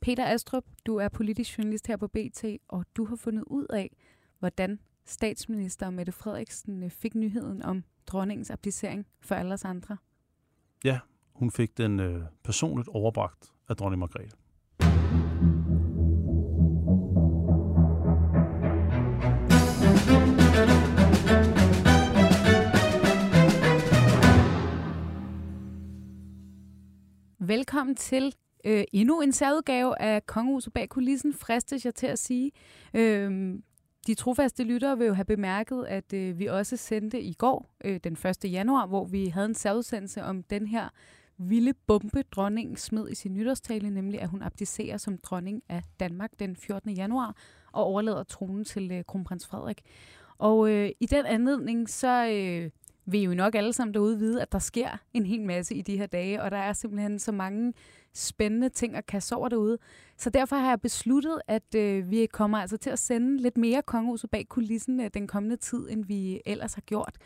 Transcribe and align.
Peter 0.00 0.24
Astrup, 0.24 0.64
du 0.86 0.96
er 0.96 1.08
politisk 1.08 1.58
journalist 1.58 1.86
her 1.86 1.96
på 1.96 2.08
BT, 2.08 2.44
og 2.68 2.84
du 2.96 3.04
har 3.04 3.16
fundet 3.16 3.44
ud 3.46 3.66
af, 3.70 3.96
hvordan 4.38 4.78
statsminister 5.04 5.90
Mette 5.90 6.12
Frederiksen 6.12 6.82
øh, 6.82 6.90
fik 6.90 7.14
nyheden 7.14 7.62
om 7.62 7.84
dronningens 8.06 8.50
abdicering 8.50 9.06
for 9.20 9.34
alle 9.34 9.54
os 9.54 9.64
andre. 9.64 9.96
Ja, 10.84 10.98
hun 11.32 11.50
fik 11.50 11.78
den 11.78 12.00
øh, 12.00 12.22
personligt 12.44 12.88
overbragt 12.88 13.52
af 13.68 13.76
dronning 13.76 14.00
Margrethe. 14.00 14.36
Velkommen 27.38 27.96
til 27.96 28.34
øh, 28.64 28.84
endnu 28.92 29.20
en 29.20 29.32
særudgave 29.32 30.02
af 30.02 30.26
Kongehuset 30.26 30.72
bag 30.72 30.88
kulissen, 30.88 31.34
fristes 31.34 31.84
jeg 31.84 31.94
til 31.94 32.06
at 32.06 32.18
sige. 32.18 32.52
Øh, 32.94 33.54
de 34.06 34.14
trofaste 34.14 34.64
lyttere 34.64 34.98
vil 34.98 35.06
jo 35.06 35.14
have 35.14 35.24
bemærket, 35.24 35.84
at 35.84 36.12
øh, 36.12 36.38
vi 36.38 36.46
også 36.46 36.76
sendte 36.76 37.20
i 37.20 37.32
går, 37.32 37.70
øh, 37.84 38.00
den 38.04 38.12
1. 38.12 38.44
januar, 38.44 38.86
hvor 38.86 39.04
vi 39.04 39.26
havde 39.26 39.46
en 39.46 39.54
særudsendelse 39.54 40.22
om 40.22 40.42
den 40.42 40.66
her 40.66 40.88
vilde 41.38 41.74
bombe, 41.86 42.22
dronningen 42.22 42.76
smed 42.76 43.10
i 43.10 43.14
sin 43.14 43.34
nytårstale, 43.34 43.90
nemlig 43.90 44.20
at 44.20 44.28
hun 44.28 44.42
abdicerer 44.42 44.96
som 44.96 45.18
dronning 45.18 45.62
af 45.68 45.82
Danmark 46.00 46.30
den 46.38 46.56
14. 46.56 46.90
januar 46.90 47.36
og 47.72 47.84
overlader 47.84 48.22
tronen 48.22 48.64
til 48.64 48.92
øh, 48.92 49.04
kronprins 49.04 49.46
Frederik. 49.46 49.82
Og 50.38 50.70
øh, 50.70 50.90
i 51.00 51.06
den 51.06 51.26
anledning, 51.26 51.88
så 51.88 52.26
øh, 52.26 52.70
vil 53.12 53.20
jo 53.20 53.34
nok 53.34 53.54
alle 53.54 53.72
sammen 53.72 53.94
derude 53.94 54.18
vide, 54.18 54.42
at 54.42 54.52
der 54.52 54.58
sker 54.58 54.88
en 55.12 55.26
hel 55.26 55.42
masse 55.42 55.74
i 55.74 55.82
de 55.82 55.98
her 55.98 56.06
dage, 56.06 56.42
og 56.42 56.50
der 56.50 56.56
er 56.56 56.72
simpelthen 56.72 57.18
så 57.18 57.32
mange 57.32 57.72
spændende 58.14 58.68
ting 58.68 58.96
at 58.96 59.06
kaste 59.06 59.36
over 59.36 59.48
derude. 59.48 59.78
Så 60.16 60.30
derfor 60.30 60.56
har 60.56 60.68
jeg 60.68 60.80
besluttet, 60.80 61.40
at 61.48 61.74
øh, 61.76 62.10
vi 62.10 62.26
kommer 62.32 62.58
altså 62.58 62.76
til 62.76 62.90
at 62.90 62.98
sende 62.98 63.36
lidt 63.42 63.56
mere 63.56 63.82
kongehuset 63.82 64.30
bag 64.30 64.46
kulissen 64.48 65.00
øh, 65.00 65.10
den 65.14 65.26
kommende 65.26 65.56
tid, 65.56 65.90
end 65.90 66.04
vi 66.04 66.40
ellers 66.46 66.74
har 66.74 66.82
gjort. 66.82 67.16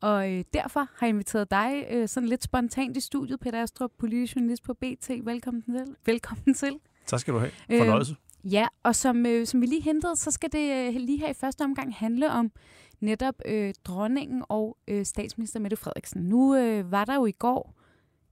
Og 0.00 0.32
øh, 0.32 0.44
derfor 0.54 0.80
har 0.80 1.06
jeg 1.06 1.08
inviteret 1.08 1.50
dig 1.50 1.86
øh, 1.90 2.08
sådan 2.08 2.28
lidt 2.28 2.42
spontant 2.42 2.96
i 2.96 3.00
studiet, 3.00 3.40
Peter 3.40 3.62
Astrup, 3.62 3.90
politisk 3.98 4.36
journalist 4.36 4.62
på 4.62 4.74
BT. 4.74 5.10
Velkommen 5.24 5.62
til. 5.62 5.96
Velkommen 6.06 6.54
til. 6.54 6.78
Tak 7.06 7.20
skal 7.20 7.34
du 7.34 7.38
have. 7.38 7.50
Fornøjelse. 7.78 8.16
Øh, 8.44 8.52
ja, 8.52 8.66
og 8.82 8.96
som, 8.96 9.26
øh, 9.26 9.46
som 9.46 9.60
vi 9.60 9.66
lige 9.66 9.82
hentede, 9.82 10.16
så 10.16 10.30
skal 10.30 10.52
det 10.52 10.88
øh, 10.88 10.94
lige 11.00 11.18
her 11.18 11.28
i 11.28 11.34
første 11.34 11.62
omgang 11.62 11.94
handle 11.94 12.30
om 12.30 12.50
netop 13.02 13.34
øh, 13.46 13.74
dronningen 13.84 14.44
og 14.48 14.76
øh, 14.88 15.04
statsminister 15.04 15.60
Mette 15.60 15.76
Frederiksen. 15.76 16.22
Nu 16.22 16.56
øh, 16.56 16.92
var 16.92 17.04
der 17.04 17.14
jo 17.14 17.26
i 17.26 17.32
går 17.32 17.74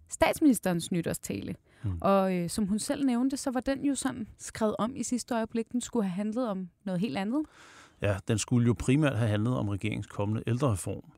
statsministerens 0.09 0.93
nytårstale. 0.93 1.57
Mm. 1.83 1.99
Og 2.01 2.37
øh, 2.37 2.51
som 2.51 2.67
hun 2.67 2.79
selv 2.79 3.07
nævnte, 3.07 3.37
så 3.37 3.51
var 3.51 3.61
den 3.61 3.85
jo 3.85 3.95
sådan 3.95 4.29
skrevet 4.39 4.77
om 4.79 4.97
i 4.97 5.03
sidste 5.03 5.35
øjeblik. 5.35 5.73
Den 5.73 5.81
skulle 5.81 6.05
have 6.05 6.15
handlet 6.15 6.49
om 6.49 6.69
noget 6.85 7.01
helt 7.01 7.17
andet. 7.19 7.47
Ja, 8.03 8.17
den 8.29 8.39
skulle 8.39 8.67
jo 8.67 8.75
primært 8.79 9.17
have 9.17 9.29
handlet 9.29 9.57
om 9.57 9.69
regeringens 9.69 10.07
kommende 10.07 10.43
ældrereform. 10.47 11.13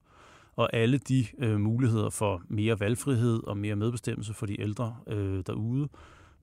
Og 0.56 0.75
alle 0.75 0.98
de 0.98 1.27
øh, 1.39 1.61
muligheder 1.61 2.11
for 2.11 2.42
mere 2.48 2.81
valgfrihed 2.81 3.42
og 3.44 3.56
mere 3.56 3.77
medbestemmelse 3.77 4.34
for 4.34 4.47
de 4.47 4.61
ældre 4.61 4.97
øh, 5.06 5.42
derude. 5.47 5.89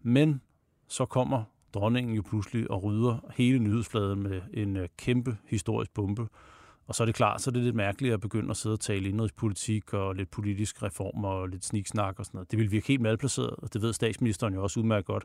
Men 0.02 0.42
så 0.88 1.06
kommer 1.06 1.44
dronningen 1.74 2.16
jo 2.16 2.22
pludselig 2.22 2.72
og 2.72 2.84
rydder 2.84 3.32
hele 3.36 3.60
nyhedsfladen 3.60 4.24
med 4.24 4.42
en 4.54 4.78
øh, 4.78 4.88
kæmpe 4.98 5.38
historisk 5.46 5.94
bombe, 5.94 6.28
og 6.90 6.96
så 6.96 7.04
er 7.04 7.06
det 7.06 7.16
klart, 7.16 7.42
så 7.42 7.50
er 7.50 7.52
det 7.52 7.64
lidt 7.64 7.76
mærkeligt 7.76 8.14
at 8.14 8.22
begynde 8.22 8.50
at 8.50 8.58
sidde 8.58 8.74
og 8.74 8.80
tale 8.80 9.10
indrigspolitik 9.10 9.94
og 9.94 10.16
lidt 10.16 10.32
politisk 10.32 10.84
reform 10.84 11.24
og 11.24 11.50
lidt 11.50 11.66
sniksnak 11.66 12.20
og 12.20 12.26
sådan 12.26 12.38
noget. 12.38 12.52
Det 12.52 12.60
vil 12.60 12.72
virke 12.72 12.88
helt 12.88 13.02
malplaceret, 13.02 13.50
og 13.50 13.74
det 13.74 13.82
ved 13.82 13.94
statsministeren 13.94 14.54
jo 14.54 14.64
også 14.64 14.80
udmærket 14.80 15.06
godt. 15.06 15.24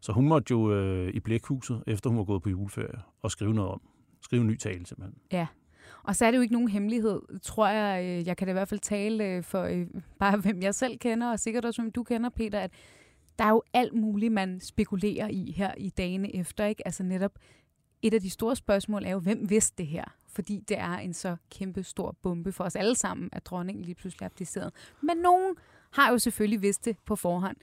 Så 0.00 0.12
hun 0.12 0.28
måtte 0.28 0.50
jo 0.50 0.72
øh, 0.72 1.14
i 1.14 1.20
blækhuset, 1.20 1.82
efter 1.86 2.10
hun 2.10 2.18
var 2.18 2.24
gået 2.24 2.42
på 2.42 2.50
juleferie, 2.50 3.00
og 3.22 3.30
skrive 3.30 3.54
noget 3.54 3.70
om. 3.70 3.80
Skrive 4.22 4.40
en 4.42 4.48
ny 4.48 4.56
tale 4.56 4.86
simpelthen. 4.86 5.18
Ja, 5.32 5.46
og 6.02 6.16
så 6.16 6.26
er 6.26 6.30
det 6.30 6.38
jo 6.38 6.42
ikke 6.42 6.54
nogen 6.54 6.68
hemmelighed, 6.68 7.20
tror 7.42 7.68
jeg. 7.68 8.04
Øh, 8.04 8.26
jeg 8.26 8.36
kan 8.36 8.46
da 8.46 8.52
i 8.52 8.52
hvert 8.52 8.68
fald 8.68 8.80
tale 8.80 9.24
øh, 9.24 9.42
for 9.42 9.62
øh, 9.62 9.86
bare 10.18 10.36
hvem 10.36 10.62
jeg 10.62 10.74
selv 10.74 10.98
kender, 10.98 11.30
og 11.30 11.40
sikkert 11.40 11.64
også 11.64 11.82
hvem 11.82 11.92
du 11.92 12.02
kender, 12.02 12.30
Peter, 12.30 12.60
at 12.60 12.70
der 13.38 13.44
er 13.44 13.50
jo 13.50 13.62
alt 13.72 13.94
muligt, 13.94 14.32
man 14.32 14.60
spekulerer 14.60 15.28
i 15.28 15.52
her 15.56 15.74
i 15.76 15.88
dagene 15.88 16.36
efter. 16.36 16.66
Ikke? 16.66 16.86
Altså 16.86 17.02
netop 17.02 17.38
et 18.02 18.14
af 18.14 18.20
de 18.20 18.30
store 18.30 18.56
spørgsmål 18.56 19.04
er 19.04 19.10
jo, 19.10 19.18
hvem 19.18 19.50
vidste 19.50 19.74
det 19.78 19.86
her? 19.86 20.04
Fordi 20.34 20.64
det 20.68 20.78
er 20.78 20.96
en 20.96 21.14
så 21.14 21.36
kæmpe 21.50 21.82
stor 21.82 22.16
bombe 22.22 22.52
for 22.52 22.64
os 22.64 22.76
alle 22.76 22.94
sammen, 22.94 23.28
at 23.32 23.46
dronningen 23.46 23.84
lige 23.84 23.94
pludselig 23.94 24.22
er 24.22 24.26
abdiceret. 24.26 24.72
Men 25.00 25.16
nogen 25.16 25.56
har 25.90 26.10
jo 26.10 26.18
selvfølgelig 26.18 26.62
vidst 26.62 26.84
det 26.84 26.96
på 27.06 27.16
forhånd. 27.16 27.56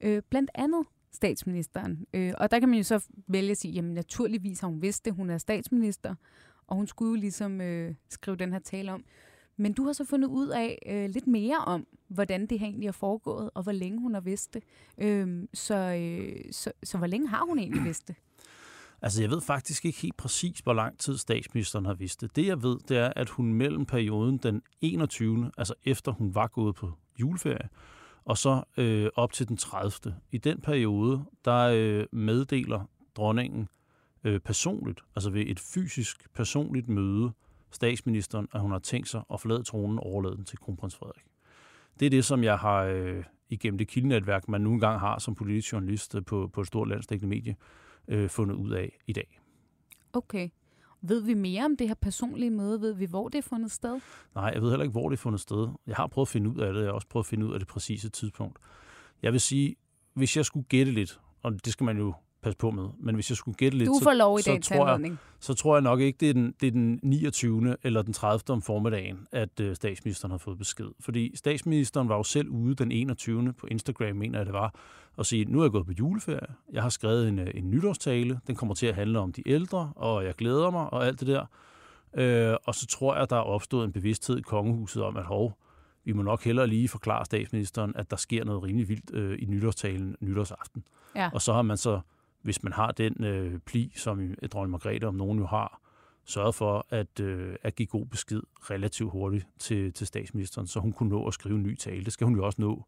Øh, 0.00 0.22
blandt 0.30 0.50
andet 0.54 0.86
statsministeren. 1.12 2.06
Øh, 2.14 2.32
og 2.38 2.50
der 2.50 2.60
kan 2.60 2.68
man 2.68 2.78
jo 2.78 2.84
så 2.84 3.08
vælge 3.26 3.50
at 3.50 3.56
sige, 3.56 3.72
jamen 3.72 3.94
naturligvis 3.94 4.60
har 4.60 4.68
hun 4.68 4.82
vidst 4.82 5.04
det, 5.04 5.14
hun 5.14 5.30
er 5.30 5.38
statsminister, 5.38 6.14
og 6.66 6.76
hun 6.76 6.86
skulle 6.86 7.08
jo 7.08 7.14
ligesom 7.14 7.60
øh, 7.60 7.94
skrive 8.08 8.36
den 8.36 8.52
her 8.52 8.58
tale 8.58 8.92
om. 8.92 9.04
Men 9.56 9.72
du 9.72 9.84
har 9.84 9.92
så 9.92 10.04
fundet 10.04 10.28
ud 10.28 10.48
af 10.48 10.78
øh, 10.86 11.10
lidt 11.10 11.26
mere 11.26 11.58
om, 11.58 11.86
hvordan 12.08 12.46
det 12.46 12.58
her 12.58 12.66
egentlig 12.66 12.88
er 12.88 12.92
foregået, 12.92 13.50
og 13.54 13.62
hvor 13.62 13.72
længe 13.72 14.00
hun 14.00 14.14
har 14.14 14.20
vidst 14.20 14.54
det. 14.54 14.62
Øh, 14.98 15.48
så, 15.54 15.74
øh, 15.74 16.52
så, 16.52 16.72
så 16.82 16.98
hvor 16.98 17.06
længe 17.06 17.28
har 17.28 17.44
hun 17.48 17.58
egentlig 17.58 17.84
vidst 17.84 18.08
det? 18.08 18.16
Altså, 19.06 19.22
jeg 19.22 19.30
ved 19.30 19.40
faktisk 19.40 19.84
ikke 19.84 20.00
helt 20.00 20.16
præcis, 20.16 20.58
hvor 20.58 20.72
lang 20.72 20.98
tid 20.98 21.16
statsministeren 21.16 21.84
har 21.84 21.94
vidst 21.94 22.20
det. 22.20 22.36
Det, 22.36 22.46
jeg 22.46 22.62
ved, 22.62 22.78
det 22.88 22.96
er, 22.96 23.12
at 23.16 23.28
hun 23.28 23.54
mellem 23.54 23.86
perioden 23.86 24.38
den 24.38 24.62
21., 24.80 25.50
altså 25.58 25.74
efter 25.84 26.12
hun 26.12 26.34
var 26.34 26.46
gået 26.46 26.74
på 26.74 26.92
juleferie, 27.20 27.68
og 28.24 28.38
så 28.38 28.62
øh, 28.76 29.10
op 29.14 29.32
til 29.32 29.48
den 29.48 29.56
30. 29.56 30.16
I 30.32 30.38
den 30.38 30.60
periode, 30.60 31.24
der 31.44 31.70
øh, 31.74 32.06
meddeler 32.12 32.90
dronningen 33.16 33.68
øh, 34.24 34.40
personligt, 34.40 35.00
altså 35.16 35.30
ved 35.30 35.44
et 35.46 35.60
fysisk 35.60 36.34
personligt 36.34 36.88
møde, 36.88 37.32
statsministeren, 37.70 38.48
at 38.52 38.60
hun 38.60 38.70
har 38.70 38.78
tænkt 38.78 39.08
sig 39.08 39.22
at 39.32 39.40
forlade 39.40 39.62
tronen 39.62 39.98
og 39.98 40.06
overlade 40.06 40.36
den 40.36 40.44
til 40.44 40.58
kronprins 40.58 40.96
Frederik. 40.96 41.24
Det 42.00 42.06
er 42.06 42.10
det, 42.10 42.24
som 42.24 42.44
jeg 42.44 42.58
har 42.58 42.82
øh, 42.82 43.24
igennem 43.48 43.78
det 43.78 43.88
kildenetværk, 43.88 44.48
man 44.48 44.60
nu 44.60 44.72
engang 44.72 45.00
har 45.00 45.18
som 45.18 45.34
politisk 45.34 45.72
journalist 45.72 46.14
øh, 46.14 46.24
på, 46.24 46.50
på 46.52 46.60
et 46.60 46.66
stort 46.66 46.88
landsdækkende 46.88 47.28
medie, 47.28 47.56
øh, 48.08 48.28
fundet 48.30 48.54
ud 48.54 48.70
af 48.70 48.98
i 49.06 49.12
dag. 49.12 49.40
Okay. 50.12 50.48
Ved 51.02 51.20
vi 51.22 51.34
mere 51.34 51.64
om 51.64 51.76
det 51.76 51.88
her 51.88 51.94
personlige 51.94 52.50
møde? 52.50 52.80
Ved 52.80 52.92
vi, 52.92 53.04
hvor 53.04 53.28
det 53.28 53.38
er 53.38 53.42
fundet 53.42 53.70
sted? 53.70 54.00
Nej, 54.34 54.50
jeg 54.54 54.62
ved 54.62 54.70
heller 54.70 54.84
ikke, 54.84 54.92
hvor 54.92 55.08
det 55.08 55.16
er 55.16 55.20
fundet 55.20 55.40
sted. 55.40 55.68
Jeg 55.86 55.96
har 55.96 56.06
prøvet 56.06 56.26
at 56.26 56.30
finde 56.30 56.50
ud 56.50 56.56
af 56.56 56.72
det. 56.72 56.80
Jeg 56.80 56.88
har 56.88 56.92
også 56.92 57.08
prøvet 57.08 57.24
at 57.24 57.28
finde 57.28 57.46
ud 57.46 57.52
af 57.52 57.58
det 57.58 57.68
præcise 57.68 58.08
tidspunkt. 58.08 58.58
Jeg 59.22 59.32
vil 59.32 59.40
sige, 59.40 59.76
hvis 60.14 60.36
jeg 60.36 60.44
skulle 60.44 60.66
gætte 60.68 60.92
lidt, 60.92 61.20
og 61.42 61.64
det 61.64 61.72
skal 61.72 61.84
man 61.84 61.98
jo 61.98 62.14
passe 62.46 62.58
på 62.58 62.70
med. 62.70 62.88
Men 62.98 63.14
hvis 63.14 63.30
jeg 63.30 63.36
skulle 63.36 63.56
gætte 63.56 63.78
lidt, 63.78 63.88
du 63.88 64.00
får 64.02 64.12
lov 64.12 64.38
i 64.38 64.42
så, 64.42 64.58
så, 64.62 64.74
tror 64.74 64.88
jeg, 64.88 65.16
så 65.40 65.54
tror 65.54 65.76
jeg 65.76 65.82
nok 65.82 66.00
ikke, 66.00 66.16
det 66.20 66.30
er, 66.30 66.32
den, 66.32 66.54
det 66.60 66.66
er 66.66 66.70
den 66.70 67.00
29. 67.02 67.76
eller 67.82 68.02
den 68.02 68.12
30. 68.12 68.40
om 68.48 68.62
formiddagen, 68.62 69.26
at 69.32 69.60
øh, 69.60 69.76
statsministeren 69.76 70.30
har 70.30 70.38
fået 70.38 70.58
besked. 70.58 70.88
Fordi 71.00 71.36
statsministeren 71.36 72.08
var 72.08 72.16
jo 72.16 72.22
selv 72.22 72.48
ude 72.48 72.74
den 72.74 72.92
21. 72.92 73.52
på 73.52 73.66
Instagram, 73.66 74.16
mener 74.16 74.38
jeg 74.38 74.46
det 74.46 74.54
var, 74.54 74.74
og 75.16 75.26
sige, 75.26 75.44
nu 75.44 75.60
er 75.60 75.64
jeg 75.64 75.72
gået 75.72 75.86
på 75.86 75.92
juleferie, 75.92 76.54
jeg 76.72 76.82
har 76.82 76.88
skrevet 76.88 77.28
en, 77.28 77.38
øh, 77.38 77.50
en 77.54 77.70
nytårstale, 77.70 78.40
den 78.46 78.54
kommer 78.54 78.74
til 78.74 78.86
at 78.86 78.94
handle 78.94 79.18
om 79.18 79.32
de 79.32 79.48
ældre, 79.48 79.92
og 79.96 80.24
jeg 80.24 80.34
glæder 80.34 80.70
mig, 80.70 80.92
og 80.92 81.06
alt 81.06 81.20
det 81.20 81.28
der. 81.28 81.46
Øh, 82.14 82.56
og 82.64 82.74
så 82.74 82.86
tror 82.86 83.16
jeg, 83.16 83.30
der 83.30 83.36
er 83.36 83.40
opstået 83.40 83.84
en 83.84 83.92
bevidsthed 83.92 84.38
i 84.38 84.42
kongehuset 84.42 85.02
om, 85.02 85.16
at 85.16 85.24
hov, 85.24 85.58
vi 86.04 86.12
må 86.12 86.22
nok 86.22 86.44
hellere 86.44 86.66
lige 86.66 86.88
forklare 86.88 87.24
statsministeren, 87.24 87.92
at 87.96 88.10
der 88.10 88.16
sker 88.16 88.44
noget 88.44 88.62
rimelig 88.62 88.88
vildt 88.88 89.14
øh, 89.14 89.38
i 89.42 89.44
nytårstalen 89.44 90.16
nytårsaften. 90.20 90.84
Ja. 91.16 91.30
Og 91.32 91.42
så 91.42 91.52
har 91.52 91.62
man 91.62 91.76
så 91.76 92.00
hvis 92.46 92.62
man 92.62 92.72
har 92.72 92.92
den 92.92 93.24
øh, 93.24 93.58
pli, 93.58 93.92
som 93.96 94.34
dronning 94.52 94.70
Margrethe 94.70 95.08
om 95.08 95.14
nogen 95.14 95.38
jo 95.38 95.46
har, 95.46 95.80
sørget 96.24 96.54
for 96.54 96.86
at, 96.90 97.20
øh, 97.20 97.56
at 97.62 97.74
give 97.74 97.86
god 97.86 98.06
besked 98.06 98.42
relativt 98.70 99.10
hurtigt 99.10 99.46
til, 99.58 99.92
til 99.92 100.06
statsministeren, 100.06 100.66
så 100.66 100.80
hun 100.80 100.92
kunne 100.92 101.08
nå 101.08 101.26
at 101.26 101.34
skrive 101.34 101.54
en 101.54 101.62
ny 101.62 101.76
tale. 101.76 102.04
Det 102.04 102.12
skal 102.12 102.24
hun 102.24 102.36
jo 102.36 102.46
også 102.46 102.60
nå. 102.60 102.84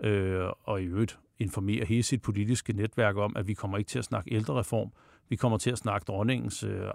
Øh, 0.00 0.48
og 0.62 0.82
i 0.82 0.84
øvrigt 0.84 1.18
informere 1.38 1.84
hele 1.84 2.02
sit 2.02 2.22
politiske 2.22 2.72
netværk 2.72 3.16
om, 3.16 3.36
at 3.36 3.46
vi 3.46 3.54
kommer 3.54 3.78
ikke 3.78 3.88
til 3.88 3.98
at 3.98 4.04
snakke 4.04 4.34
ældrereform. 4.34 4.92
Vi 5.30 5.36
kommer 5.36 5.58
til 5.58 5.70
at 5.70 5.78
snakke 5.78 6.04
dronningens 6.04 6.62
øh, 6.62 6.90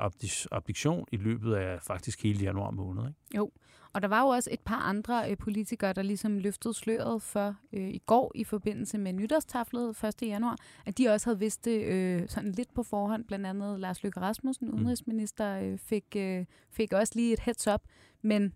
abdiktion 0.51 1.05
i 1.11 1.17
løbet 1.17 1.55
af 1.55 1.81
faktisk 1.81 2.23
hele 2.23 2.43
januar 2.43 2.71
måned. 2.71 3.03
Ikke? 3.07 3.19
Jo, 3.35 3.51
og 3.93 4.01
der 4.01 4.07
var 4.07 4.21
jo 4.21 4.27
også 4.27 4.49
et 4.53 4.59
par 4.59 4.79
andre 4.79 5.31
øh, 5.31 5.37
politikere, 5.37 5.93
der 5.93 6.01
ligesom 6.01 6.37
løftede 6.37 6.73
sløret 6.73 7.21
for 7.21 7.55
øh, 7.73 7.89
i 7.89 8.01
går 8.05 8.31
i 8.35 8.43
forbindelse 8.43 8.97
med 8.97 9.13
nytårstaflet 9.13 10.03
1. 10.03 10.21
januar, 10.21 10.57
at 10.85 10.97
de 10.97 11.07
også 11.07 11.27
havde 11.29 11.39
vidst 11.39 11.65
det 11.65 11.83
øh, 11.83 12.29
sådan 12.29 12.51
lidt 12.51 12.73
på 12.73 12.83
forhånd. 12.83 13.25
Blandt 13.25 13.45
andet 13.45 13.79
Lars 13.79 14.03
Løkke 14.03 14.19
Rasmussen, 14.19 14.67
mm. 14.67 14.75
udenrigsminister, 14.75 15.59
øh, 15.59 15.77
fik, 15.77 16.05
øh, 16.15 16.45
fik 16.71 16.93
også 16.93 17.13
lige 17.15 17.33
et 17.33 17.39
heads 17.39 17.67
up, 17.67 17.81
men 18.21 18.53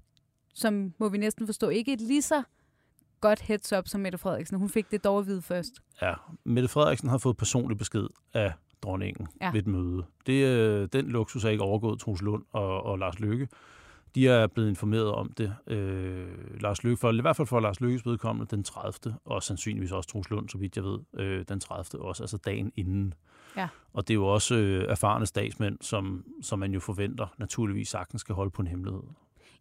som 0.53 0.93
må 0.97 1.09
vi 1.09 1.17
næsten 1.17 1.45
forstå, 1.45 1.69
ikke 1.69 1.93
et 1.93 2.01
lige 2.01 2.21
så 2.21 2.43
godt 3.21 3.41
heads 3.41 3.73
up 3.73 3.87
som 3.87 4.01
Mette 4.01 4.17
Frederiksen. 4.17 4.57
Hun 4.57 4.69
fik 4.69 4.91
det 4.91 5.03
dog 5.03 5.19
at 5.19 5.27
vide 5.27 5.41
først. 5.41 5.73
Ja, 6.01 6.13
Mette 6.43 6.69
Frederiksen 6.69 7.09
har 7.09 7.17
fået 7.17 7.37
personlig 7.37 7.77
besked 7.77 8.07
af 8.33 8.53
dronningen 8.81 9.27
ja. 9.41 9.51
ved 9.51 9.59
et 9.59 9.67
møde. 9.67 10.05
Det, 10.25 10.45
øh, 10.45 10.87
den 10.93 11.05
luksus 11.05 11.45
er 11.45 11.49
ikke 11.49 11.63
overgået 11.63 11.99
Troels 11.99 12.21
Lund 12.21 12.43
og, 12.51 12.83
og 12.83 12.99
Lars 12.99 13.19
Løkke. 13.19 13.47
De 14.15 14.27
er 14.27 14.47
blevet 14.47 14.69
informeret 14.69 15.11
om 15.11 15.31
det. 15.37 15.55
Øh, 15.67 16.61
Lars 16.61 16.83
Løkke, 16.83 16.97
for, 16.97 17.11
i 17.11 17.21
hvert 17.21 17.35
fald 17.35 17.47
for 17.47 17.59
Lars 17.59 17.81
Løkkes 17.81 18.05
vedkommende 18.05 18.55
den 18.55 18.63
30. 18.63 19.15
og 19.25 19.43
sandsynligvis 19.43 19.91
også 19.91 20.09
Troels 20.09 20.29
Lund, 20.29 20.49
så 20.49 20.57
vidt 20.57 20.75
jeg 20.75 20.83
ved, 20.83 20.99
øh, 21.13 21.45
den 21.49 21.59
30. 21.59 22.01
også, 22.01 22.23
altså 22.23 22.37
dagen 22.37 22.71
inden. 22.75 23.13
Ja. 23.57 23.67
Og 23.93 24.07
det 24.07 24.13
er 24.13 24.15
jo 24.15 24.25
også 24.25 24.55
øh, 24.55 24.85
erfarne 24.89 25.25
statsmænd, 25.25 25.77
som, 25.81 26.25
som 26.41 26.59
man 26.59 26.73
jo 26.73 26.79
forventer 26.79 27.27
naturligvis 27.37 27.89
sagtens 27.89 28.21
skal 28.21 28.35
holde 28.35 28.51
på 28.51 28.61
en 28.61 28.67
hemmelighed. 28.67 29.01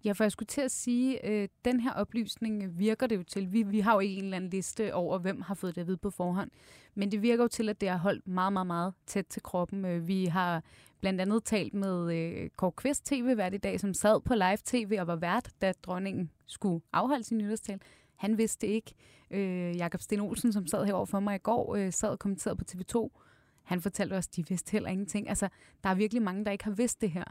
Ja, 0.04 0.12
for 0.12 0.24
jeg 0.24 0.32
skulle 0.32 0.46
til 0.46 0.60
at 0.60 0.70
sige, 0.70 1.26
øh, 1.26 1.48
den 1.64 1.80
her 1.80 1.92
oplysning 1.92 2.78
virker 2.78 3.06
det 3.06 3.16
jo 3.16 3.22
til. 3.22 3.52
Vi, 3.52 3.62
vi 3.62 3.80
har 3.80 3.94
jo 3.94 4.00
ikke 4.00 4.16
en 4.16 4.24
eller 4.24 4.36
anden 4.36 4.50
liste 4.50 4.94
over, 4.94 5.18
hvem 5.18 5.40
har 5.40 5.54
fået 5.54 5.74
det 5.74 5.80
at 5.80 5.86
vide 5.86 5.96
på 5.96 6.10
forhånd. 6.10 6.50
Men 6.94 7.12
det 7.12 7.22
virker 7.22 7.44
jo 7.44 7.48
til, 7.48 7.68
at 7.68 7.80
det 7.80 7.88
har 7.88 7.96
holdt 7.96 8.28
meget, 8.28 8.52
meget, 8.52 8.66
meget 8.66 8.94
tæt 9.06 9.26
til 9.26 9.42
kroppen. 9.42 9.84
Øh, 9.84 10.08
vi 10.08 10.24
har 10.24 10.62
blandt 11.00 11.20
andet 11.20 11.44
talt 11.44 11.74
med 11.74 12.14
øh, 12.14 12.50
Kåre 12.56 12.72
Kvist 12.72 13.06
tv 13.06 13.34
hver 13.34 13.50
i 13.50 13.58
dag, 13.58 13.80
som 13.80 13.94
sad 13.94 14.20
på 14.20 14.34
live 14.34 14.58
tv 14.64 14.96
og 15.00 15.06
var 15.06 15.16
vært, 15.16 15.50
da 15.62 15.72
dronningen 15.82 16.30
skulle 16.46 16.80
afholde 16.92 17.24
sin 17.24 17.38
nytårstal. 17.38 17.80
Han 18.16 18.38
vidste 18.38 18.66
det 18.66 18.72
ikke. 18.72 18.94
Øh, 19.30 19.76
Jakob 19.76 20.00
Sten 20.00 20.20
Olsen, 20.20 20.52
som 20.52 20.66
sad 20.66 20.84
herovre 20.84 21.06
for 21.06 21.20
mig 21.20 21.34
i 21.34 21.38
går, 21.38 21.76
øh, 21.76 21.92
sad 21.92 22.08
og 22.08 22.18
kommenterede 22.18 22.56
på 22.56 22.64
TV2. 22.70 23.10
Han 23.62 23.80
fortalte 23.80 24.14
os, 24.14 24.26
at 24.26 24.36
de 24.36 24.48
vidste 24.48 24.72
heller 24.72 24.88
ingenting. 24.88 25.28
Altså, 25.28 25.48
der 25.84 25.90
er 25.90 25.94
virkelig 25.94 26.22
mange, 26.22 26.44
der 26.44 26.50
ikke 26.50 26.64
har 26.64 26.70
vidst 26.70 27.00
det 27.00 27.10
her. 27.10 27.24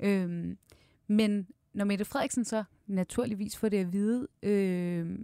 Øh, 0.00 0.56
men 1.06 1.46
når 1.74 1.84
Mette 1.84 2.04
Frederiksen 2.04 2.44
så 2.44 2.64
naturligvis 2.86 3.56
får 3.56 3.68
det 3.68 3.78
at 3.78 3.92
vide, 3.92 4.28
øh, 4.42 5.18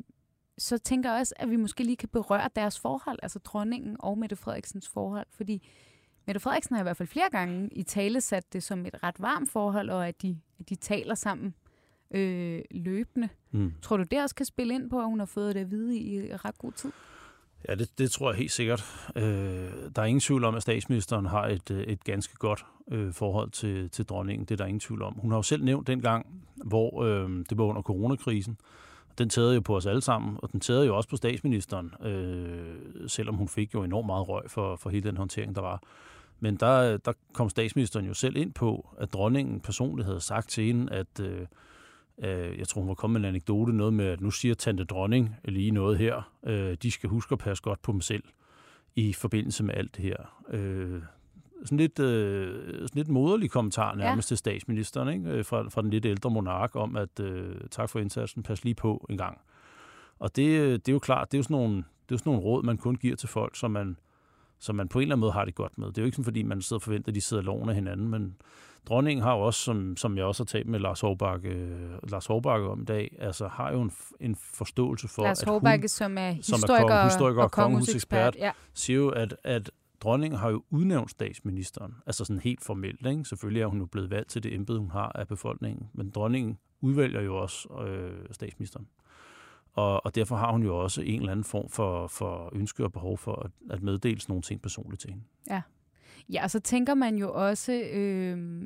så 0.59 0.79
tænker 0.79 1.11
jeg 1.11 1.19
også, 1.21 1.35
at 1.37 1.51
vi 1.51 1.57
måske 1.57 1.85
lige 1.85 1.97
kan 1.97 2.09
berøre 2.09 2.49
deres 2.57 2.81
forhold, 2.81 3.19
altså 3.23 3.39
dronningen 3.39 3.97
og 3.99 4.19
Mette 4.19 4.37
Frederiksens 4.37 4.89
forhold, 4.89 5.27
fordi 5.31 5.69
Mette 6.27 6.41
Frederiksen 6.41 6.75
har 6.77 6.83
i 6.83 6.85
hvert 6.85 6.97
fald 6.97 7.09
flere 7.09 7.31
gange 7.31 7.69
i 7.73 7.83
tale 7.83 8.21
sat 8.21 8.53
det 8.53 8.63
som 8.63 8.87
et 8.87 9.03
ret 9.03 9.21
varmt 9.23 9.51
forhold, 9.51 9.91
og 9.91 10.09
at 10.09 10.23
de, 10.23 10.41
at 10.61 10.69
de 10.69 10.75
taler 10.75 11.15
sammen 11.15 11.55
øh, 12.11 12.63
løbende. 12.71 13.29
Mm. 13.51 13.73
Tror 13.83 13.97
du, 13.97 14.03
det 14.03 14.23
også 14.23 14.35
kan 14.35 14.47
spille 14.47 14.75
ind 14.75 14.91
på, 14.91 15.01
at 15.01 15.07
hun 15.07 15.19
har 15.19 15.27
fået 15.27 15.55
det 15.55 15.61
at 15.61 15.71
vide 15.71 15.99
i 15.99 16.37
ret 16.37 16.59
god 16.59 16.73
tid? 16.73 16.93
Ja, 17.69 17.75
det, 17.75 17.99
det 17.99 18.11
tror 18.11 18.31
jeg 18.31 18.39
helt 18.39 18.53
sikkert. 18.53 18.85
Øh, 19.17 19.23
der 19.97 20.03
er 20.03 20.05
ingen 20.05 20.21
tvivl 20.21 20.45
om, 20.45 20.55
at 20.55 20.63
statsministeren 20.63 21.27
har 21.27 21.47
et, 21.47 21.71
øh, 21.71 21.83
et 21.83 22.05
ganske 22.05 22.35
godt 22.35 22.65
øh, 22.91 23.13
forhold 23.13 23.51
til, 23.51 23.91
til 23.91 24.05
dronningen. 24.05 24.45
Det 24.45 24.51
er 24.51 24.57
der 24.57 24.67
ingen 24.67 24.81
tvivl 24.81 25.03
om. 25.03 25.15
Hun 25.15 25.31
har 25.31 25.39
jo 25.39 25.43
selv 25.43 25.65
nævnt 25.65 25.87
dengang, 25.87 26.27
hvor 26.65 27.03
øh, 27.03 27.45
det 27.51 27.59
var 27.59 27.65
under 27.65 27.83
coronakrisen. 27.83 28.59
Den 29.19 29.29
tædede 29.29 29.55
jo 29.55 29.61
på 29.61 29.77
os 29.77 29.87
alle 29.87 30.03
sammen, 30.03 30.37
og 30.43 30.53
den 30.53 30.61
tædede 30.61 30.87
jo 30.87 30.97
også 30.97 31.09
på 31.09 31.17
statsministeren, 31.17 31.95
øh, 32.05 33.09
selvom 33.09 33.35
hun 33.35 33.49
fik 33.49 33.75
jo 33.75 33.83
enormt 33.83 34.07
meget 34.07 34.29
røg 34.29 34.43
for, 34.47 34.77
for 34.77 34.91
hele 34.91 35.09
den 35.09 35.17
håndtering, 35.17 35.55
der 35.55 35.61
var. 35.61 35.83
Men 36.41 36.57
der, 36.57 36.97
der 36.97 37.13
kom 37.33 37.49
statsministeren 37.49 38.07
jo 38.07 38.15
selv 38.15 38.37
ind 38.37 38.53
på, 38.53 38.89
at 38.99 39.13
dronningen 39.13 39.61
personligt 39.61 40.07
havde 40.07 40.21
sagt 40.21 40.49
til 40.49 40.65
hende, 40.65 40.93
at 40.93 41.21
øh, 41.21 41.47
øh, 42.25 42.59
jeg 42.59 42.69
tror, 42.69 42.81
hun 42.81 42.89
var 42.89 42.95
kommet 42.95 43.21
med 43.21 43.29
en 43.29 43.35
anekdote, 43.35 43.73
noget 43.73 43.95
med, 43.95 44.07
at 44.07 44.21
nu 44.21 44.31
siger 44.31 44.55
tante 44.55 44.85
dronning 44.85 45.37
lige 45.45 45.71
noget 45.71 45.99
her. 45.99 46.33
Øh, 46.47 46.77
de 46.83 46.91
skal 46.91 47.09
huske 47.09 47.33
at 47.33 47.39
passe 47.39 47.63
godt 47.63 47.83
på 47.83 47.93
dem 47.93 48.01
selv 48.01 48.25
i 48.97 49.13
forbindelse 49.13 49.65
med 49.65 49.75
alt 49.75 49.97
det 49.97 50.05
her. 50.05 50.17
Øh, 50.51 51.03
sådan 51.65 51.79
lidt, 51.79 51.99
øh, 51.99 52.65
sådan 52.73 52.89
lidt 52.95 53.09
moderlig 53.09 53.51
kommentar 53.51 53.95
nærmest 53.95 54.31
ja. 54.31 54.35
til 54.35 54.39
statsministeren, 54.39 55.09
ikke? 55.09 55.31
Øh, 55.31 55.45
fra, 55.45 55.69
fra 55.69 55.83
den 55.83 55.91
lidt 55.91 56.07
ældre 56.07 56.31
monark, 56.31 56.77
om 56.77 56.97
at 56.97 57.21
øh, 57.21 57.57
tak 57.71 57.89
for 57.89 57.99
indsatsen, 57.99 58.43
pas 58.43 58.65
lige 58.65 58.75
på 58.75 59.07
en 59.11 59.19
gang. 59.19 59.41
Og 60.19 60.37
det, 60.37 60.87
det 60.87 60.93
er 60.93 60.95
jo 60.95 60.99
klart, 60.99 61.33
det 61.33 61.37
er 61.37 61.39
jo 61.39 61.43
sådan 61.43 61.57
nogle, 61.57 61.77
det 62.09 62.15
er 62.15 62.19
sådan 62.19 62.31
nogle 62.31 62.45
råd, 62.45 62.63
man 62.63 62.79
kun 62.79 62.95
giver 62.97 63.17
til 63.17 63.29
folk, 63.29 63.57
som 63.57 63.71
man, 63.71 63.97
som 64.61 64.77
man 64.77 64.89
på 64.89 64.99
en 64.99 65.03
eller 65.03 65.15
anden 65.15 65.21
måde 65.21 65.33
har 65.33 65.45
det 65.45 65.55
godt 65.55 65.79
med. 65.79 65.87
Det 65.89 65.99
er 65.99 66.03
jo 66.03 66.07
ikke 66.07 66.17
sådan, 66.17 66.25
fordi 66.25 66.43
man 66.43 66.63
sidder 66.63 66.79
og 66.79 66.83
forventer, 66.83 67.09
at 67.09 67.15
de 67.15 67.21
sidder 67.21 67.43
loven 67.43 67.69
af 67.69 67.75
hinanden, 67.75 68.09
men 68.09 68.37
dronningen 68.89 69.23
har 69.23 69.35
jo 69.35 69.41
også, 69.41 69.61
som, 69.61 69.97
som 69.97 70.17
jeg 70.17 70.25
også 70.25 70.43
har 70.43 70.47
talt 70.47 70.69
med 70.69 70.79
Lars 70.81 71.01
Hårbakke, 71.01 71.79
Lars 72.09 72.27
Hårbakke 72.27 72.69
om 72.69 72.83
i 72.83 72.85
dag, 72.85 73.17
altså 73.19 73.49
har 73.49 73.73
jo 73.73 73.83
en, 73.83 73.93
en 74.21 74.37
forståelse 74.37 75.09
for, 75.09 75.23
Lars 75.23 75.43
Hårbakke, 75.43 75.75
at 75.75 75.81
hun, 75.81 75.89
som 75.89 76.19
er 76.19 76.31
historiker, 76.31 76.77
som 76.77 76.91
er 76.91 77.05
historiker 77.05 77.41
og, 77.41 77.45
og 77.45 77.51
kongehusekspert, 77.51 78.37
ja. 78.37 78.51
siger 78.75 78.97
jo, 78.97 79.09
at, 79.09 79.37
at 79.45 79.71
dronningen 80.01 80.39
har 80.39 80.51
jo 80.51 80.63
udnævnt 80.71 81.11
statsministeren, 81.11 81.95
altså 82.07 82.25
sådan 82.25 82.41
helt 82.41 82.65
formelt. 82.65 83.07
Ikke? 83.07 83.25
Selvfølgelig 83.25 83.63
er 83.63 83.67
hun 83.67 83.79
jo 83.79 83.87
blevet 83.87 84.11
valgt 84.11 84.31
til 84.31 84.43
det 84.43 84.55
embede, 84.55 84.79
hun 84.79 84.91
har 84.91 85.13
af 85.15 85.29
befolkningen, 85.29 85.89
men 85.95 86.11
dronningen 86.11 86.59
udvælger 86.81 87.21
jo 87.21 87.37
også 87.37 87.69
øh, 87.87 88.27
statsministeren. 88.31 88.87
Og, 89.73 90.07
og 90.07 90.15
derfor 90.15 90.37
har 90.37 90.53
hun 90.53 90.63
jo 90.63 90.79
også 90.79 91.03
en 91.03 91.21
eller 91.21 91.33
anden 91.33 91.45
form 91.45 91.69
for, 91.69 92.07
for 92.07 92.51
ønske 92.53 92.85
og 92.85 92.93
behov 92.93 93.19
for 93.19 93.33
at, 93.33 93.51
at 93.71 93.83
meddele 93.83 94.21
nogle 94.29 94.43
ting 94.43 94.63
personligt 94.63 95.01
til 95.01 95.11
hende. 95.11 95.25
Ja. 95.51 95.63
Ja, 96.33 96.45
og 96.45 96.51
så 96.51 96.61
tænker 96.61 96.95
man 96.95 97.17
jo 97.17 97.33
også, 97.33 97.73
øh, 97.93 98.63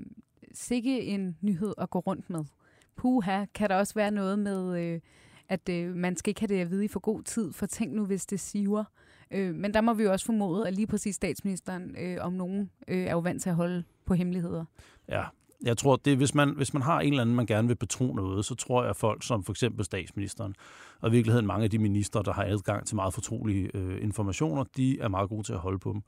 sikke 0.52 1.02
en 1.02 1.36
nyhed 1.40 1.74
at 1.78 1.90
gå 1.90 1.98
rundt 1.98 2.30
med. 2.30 2.44
Puha, 2.96 3.44
kan 3.54 3.70
der 3.70 3.76
også 3.76 3.94
være 3.94 4.10
noget 4.10 4.38
med, 4.38 4.80
øh, 4.80 5.00
at 5.48 5.68
øh, 5.68 5.94
man 5.96 6.16
skal 6.16 6.30
ikke 6.30 6.40
have 6.40 6.48
det 6.48 6.60
at 6.60 6.70
vide 6.70 6.84
i 6.84 6.88
for 6.88 7.00
god 7.00 7.22
tid, 7.22 7.52
for 7.52 7.66
tænk 7.66 7.92
nu, 7.92 8.04
hvis 8.06 8.26
det 8.26 8.40
siver. 8.40 8.84
Øh, 9.30 9.54
men 9.54 9.74
der 9.74 9.80
må 9.80 9.94
vi 9.94 10.02
jo 10.02 10.12
også 10.12 10.26
formode, 10.26 10.68
at 10.68 10.74
lige 10.74 10.86
præcis 10.86 11.14
statsministeren 11.14 11.96
øh, 11.98 12.16
om 12.20 12.32
nogen 12.32 12.70
øh, 12.88 13.04
er 13.04 13.12
jo 13.12 13.18
vant 13.18 13.42
til 13.42 13.50
at 13.50 13.56
holde 13.56 13.84
på 14.04 14.14
hemmeligheder. 14.14 14.64
Ja, 15.08 15.24
jeg 15.64 15.76
tror, 15.76 15.96
det 15.96 16.16
hvis 16.16 16.34
man, 16.34 16.50
hvis 16.50 16.74
man 16.74 16.82
har 16.82 17.00
en 17.00 17.12
eller 17.12 17.22
anden, 17.22 17.36
man 17.36 17.46
gerne 17.46 17.68
vil 17.68 17.74
betro 17.74 18.14
noget, 18.14 18.44
så 18.44 18.54
tror 18.54 18.82
jeg, 18.82 18.90
at 18.90 18.96
folk 18.96 19.22
som 19.22 19.44
for 19.44 19.52
eksempel 19.52 19.84
statsministeren, 19.84 20.54
og 21.00 21.08
i 21.08 21.12
virkeligheden 21.12 21.46
mange 21.46 21.64
af 21.64 21.70
de 21.70 21.78
ministre, 21.78 22.22
der 22.22 22.32
har 22.32 22.44
adgang 22.44 22.86
til 22.86 22.96
meget 22.96 23.14
fortrolige 23.14 23.70
øh, 23.74 24.02
informationer, 24.02 24.64
de 24.76 25.00
er 25.00 25.08
meget 25.08 25.28
gode 25.28 25.42
til 25.42 25.52
at 25.52 25.58
holde 25.58 25.78
på 25.78 25.92
dem. 25.92 26.02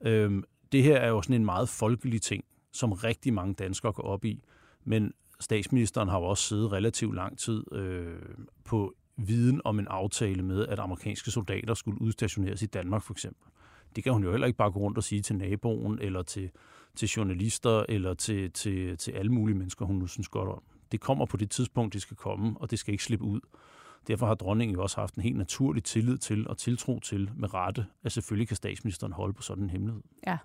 Øhm, 0.00 0.44
det 0.72 0.82
her 0.82 0.96
er 0.96 1.08
jo 1.08 1.22
sådan 1.22 1.36
en 1.36 1.44
meget 1.44 1.68
folkelig 1.68 2.22
ting, 2.22 2.44
som 2.72 2.92
rigtig 2.92 3.34
mange 3.34 3.54
danskere 3.54 3.92
går 3.92 4.02
op 4.02 4.24
i, 4.24 4.42
men 4.84 5.12
statsministeren 5.40 6.08
har 6.08 6.18
jo 6.18 6.24
også 6.24 6.44
siddet 6.44 6.72
relativt 6.72 7.14
lang 7.14 7.38
tid 7.38 7.72
øh, 7.72 8.18
på 8.64 8.94
viden 9.16 9.60
om 9.64 9.78
en 9.78 9.86
aftale 9.90 10.42
med, 10.42 10.66
at 10.66 10.78
amerikanske 10.78 11.30
soldater 11.30 11.74
skulle 11.74 12.00
udstationeres 12.00 12.62
i 12.62 12.66
Danmark 12.66 13.02
for 13.02 13.14
eksempel. 13.14 13.48
Det 13.96 14.04
kan 14.04 14.12
hun 14.12 14.24
jo 14.24 14.30
heller 14.30 14.46
ikke 14.46 14.56
bare 14.56 14.70
gå 14.70 14.80
rundt 14.80 14.98
og 14.98 15.04
sige 15.04 15.22
til 15.22 15.36
naboen, 15.36 15.98
eller 15.98 16.22
til, 16.22 16.50
til 16.96 17.08
journalister, 17.08 17.84
eller 17.88 18.14
til, 18.14 18.50
til, 18.50 18.96
til 18.96 19.12
alle 19.12 19.32
mulige 19.32 19.56
mennesker, 19.56 19.84
hun 19.86 19.96
nu 19.96 20.06
synes 20.06 20.28
godt 20.28 20.48
om. 20.48 20.62
Det 20.92 21.00
kommer 21.00 21.26
på 21.26 21.36
det 21.36 21.50
tidspunkt, 21.50 21.94
det 21.94 22.02
skal 22.02 22.16
komme, 22.16 22.60
og 22.60 22.70
det 22.70 22.78
skal 22.78 22.92
ikke 22.92 23.04
slippe 23.04 23.24
ud. 23.24 23.40
Derfor 24.06 24.26
har 24.26 24.34
dronningen 24.34 24.74
jo 24.74 24.82
også 24.82 25.00
haft 25.00 25.14
en 25.14 25.22
helt 25.22 25.36
naturlig 25.36 25.84
tillid 25.84 26.18
til 26.18 26.48
og 26.48 26.58
tiltro 26.58 27.00
til 27.00 27.30
med 27.36 27.54
rette, 27.54 27.86
at 28.02 28.12
selvfølgelig 28.12 28.48
kan 28.48 28.56
statsministeren 28.56 29.12
holde 29.12 29.34
på 29.34 29.42
sådan 29.42 29.64
en 29.64 29.70
hemmelighed. 29.70 30.02
Ja. 30.26 30.38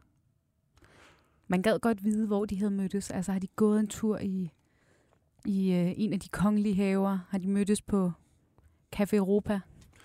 Man 1.47 1.61
gad 1.61 1.79
godt 1.79 2.03
vide, 2.03 2.27
hvor 2.27 2.45
de 2.45 2.57
havde 2.57 2.71
mødtes. 2.71 3.11
Altså 3.11 3.31
har 3.31 3.39
de 3.39 3.47
gået 3.47 3.79
en 3.79 3.87
tur 3.87 4.19
i, 4.19 4.51
i 5.45 5.73
øh, 5.73 5.93
en 5.97 6.13
af 6.13 6.19
de 6.19 6.29
kongelige 6.29 6.75
haver? 6.75 7.19
Har 7.29 7.37
de 7.37 7.47
mødtes 7.47 7.81
på 7.81 8.11
Café 8.95 9.15
Europa? 9.15 9.59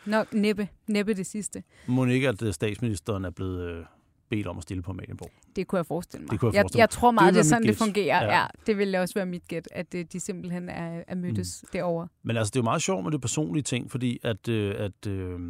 Nok 0.07 0.35
næppe, 0.35 0.69
næppe 0.87 1.15
det 1.15 1.27
sidste. 1.27 1.63
Må 1.89 2.05
ikke, 2.05 2.29
at 2.29 2.43
øh, 2.43 2.53
statsministeren 2.53 3.25
er 3.25 3.31
blevet 3.31 3.71
øh, 3.71 3.85
bedt 4.33 4.47
om 4.47 4.57
at 4.57 4.63
stille 4.63 4.83
på 4.83 4.91
Amalienborg? 4.91 5.31
Det 5.57 5.67
kunne 5.67 5.77
jeg 5.77 5.87
forestille 5.87 6.23
mig. 6.23 6.31
Det 6.31 6.41
kunne 6.41 6.55
jeg, 6.55 6.63
forestille 6.63 6.77
mig. 6.77 6.79
jeg, 6.79 6.83
jeg 6.83 6.91
tror 6.91 7.11
meget, 7.11 7.35
det, 7.35 7.35
det 7.35 7.41
er 7.41 7.55
sådan, 7.55 7.69
det 7.69 7.77
fungerer. 7.77 8.25
Ja. 8.25 8.39
ja. 8.39 8.47
det 8.67 8.79
ville 8.79 9.01
også 9.01 9.15
være 9.15 9.27
mit 9.27 9.49
gæt, 9.49 9.69
at 9.73 9.95
øh, 9.95 10.05
de 10.13 10.21
simpelthen 10.21 10.69
er, 10.69 11.03
er 11.07 11.15
mødtes 11.15 11.63
mm. 11.63 11.69
derovre. 11.73 12.09
Men 12.23 12.37
altså, 12.37 12.51
det 12.51 12.57
er 12.57 12.61
jo 12.61 12.65
meget 12.65 12.83
sjovt 12.83 13.05
med 13.05 13.13
det 13.13 13.21
personlige 13.21 13.63
ting, 13.63 13.91
fordi 13.91 14.19
at, 14.23 14.49
øh, 14.49 14.75
at 14.79 15.07
øh, 15.07 15.41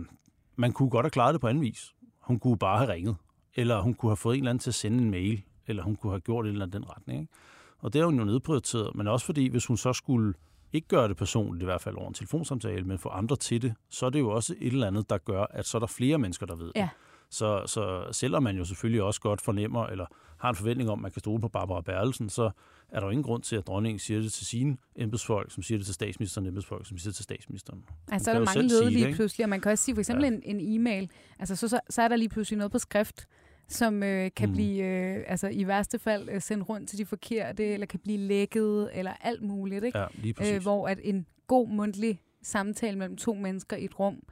man 0.56 0.72
kunne 0.72 0.90
godt 0.90 1.04
have 1.04 1.10
klaret 1.10 1.32
det 1.32 1.40
på 1.40 1.48
anden 1.48 1.62
vis. 1.62 1.92
Hun 2.20 2.38
kunne 2.38 2.58
bare 2.58 2.78
have 2.78 2.92
ringet, 2.92 3.16
eller 3.54 3.80
hun 3.80 3.94
kunne 3.94 4.10
have 4.10 4.16
fået 4.16 4.34
en 4.34 4.42
eller 4.42 4.50
anden 4.50 4.62
til 4.62 4.70
at 4.70 4.74
sende 4.74 4.98
en 4.98 5.10
mail, 5.10 5.42
eller 5.66 5.82
hun 5.82 5.96
kunne 5.96 6.12
have 6.12 6.20
gjort 6.20 6.46
et 6.46 6.50
eller 6.50 6.64
andet 6.64 6.80
den 6.80 6.90
retning. 6.90 7.20
Ikke? 7.20 7.32
Og 7.78 7.92
det 7.92 8.00
er 8.00 8.04
hun 8.04 8.18
jo 8.18 8.24
nedprioriteret, 8.24 8.94
men 8.94 9.08
også 9.08 9.26
fordi, 9.26 9.48
hvis 9.48 9.66
hun 9.66 9.76
så 9.76 9.92
skulle 9.92 10.34
ikke 10.72 10.88
gøre 10.88 11.08
det 11.08 11.16
personligt, 11.16 11.62
i 11.62 11.64
hvert 11.64 11.80
fald 11.80 11.96
over 11.96 12.08
en 12.08 12.14
telefonsamtale, 12.14 12.84
men 12.84 12.98
få 12.98 13.08
andre 13.08 13.36
til 13.36 13.62
det, 13.62 13.74
så 13.90 14.06
er 14.06 14.10
det 14.10 14.18
jo 14.18 14.30
også 14.30 14.54
et 14.58 14.72
eller 14.72 14.86
andet, 14.86 15.10
der 15.10 15.18
gør, 15.18 15.44
at 15.50 15.66
så 15.66 15.78
er 15.78 15.80
der 15.80 15.86
flere 15.86 16.18
mennesker, 16.18 16.46
der 16.46 16.56
ved 16.56 16.72
ja. 16.76 16.88
Det. 17.32 17.38
Så, 17.38 17.62
så 17.66 18.12
selvom 18.12 18.42
man 18.42 18.56
jo 18.56 18.64
selvfølgelig 18.64 19.02
også 19.02 19.20
godt 19.20 19.40
fornemmer, 19.40 19.86
eller 19.86 20.06
har 20.38 20.48
en 20.48 20.56
forventning 20.56 20.90
om, 20.90 20.98
at 20.98 21.02
man 21.02 21.10
kan 21.10 21.20
stole 21.20 21.40
på 21.40 21.48
Barbara 21.48 21.80
Berlesen, 21.80 22.28
så 22.28 22.50
er 22.88 23.00
der 23.00 23.06
jo 23.06 23.10
ingen 23.10 23.24
grund 23.24 23.42
til, 23.42 23.56
at 23.56 23.66
dronningen 23.66 23.98
siger 23.98 24.20
det 24.20 24.32
til 24.32 24.46
sine 24.46 24.76
embedsfolk, 24.96 25.50
som 25.50 25.62
siger 25.62 25.78
det 25.78 25.86
til 25.86 25.94
statsministeren, 25.94 26.46
embedsfolk, 26.46 26.86
som 26.86 26.98
siger 26.98 27.10
det 27.10 27.16
til 27.16 27.24
statsministeren. 27.24 27.84
Altså, 28.12 28.24
så 28.24 28.30
er 28.30 28.34
der 28.34 28.44
mange 28.44 28.68
led 28.68 28.90
lige 28.90 29.14
pludselig, 29.14 29.44
og 29.44 29.50
man 29.50 29.60
kan 29.60 29.72
også 29.72 29.84
sige 29.84 29.94
for 29.94 30.00
eksempel 30.00 30.24
ja. 30.24 30.30
en, 30.30 30.42
en 30.44 30.80
e-mail, 30.80 31.10
altså 31.38 31.56
så, 31.56 31.68
så, 31.68 31.80
så 31.90 32.02
er 32.02 32.08
der 32.08 32.16
lige 32.16 32.28
pludselig 32.28 32.56
noget 32.56 32.72
på 32.72 32.78
skrift, 32.78 33.26
som 33.68 34.02
øh, 34.02 34.30
kan 34.36 34.48
mm. 34.48 34.54
blive, 34.54 34.84
øh, 34.84 35.24
altså 35.26 35.48
i 35.48 35.66
værste 35.66 35.98
fald, 35.98 36.28
øh, 36.28 36.40
sendt 36.40 36.68
rundt 36.68 36.88
til 36.88 36.98
de 36.98 37.06
forkerte, 37.06 37.64
eller 37.64 37.86
kan 37.86 38.00
blive 38.00 38.18
lækket, 38.18 38.90
eller 38.92 39.12
alt 39.20 39.42
muligt. 39.42 39.84
Ikke? 39.84 39.98
Ja, 39.98 40.06
lige 40.14 40.34
præcis. 40.34 40.54
øh, 40.54 40.62
hvor 40.62 40.88
at 40.88 41.00
en 41.02 41.26
god 41.46 41.68
mundtlig 41.68 42.20
samtale 42.42 42.98
mellem 42.98 43.16
to 43.16 43.34
mennesker 43.34 43.76
i 43.76 43.84
et 43.84 43.98
rum, 44.00 44.22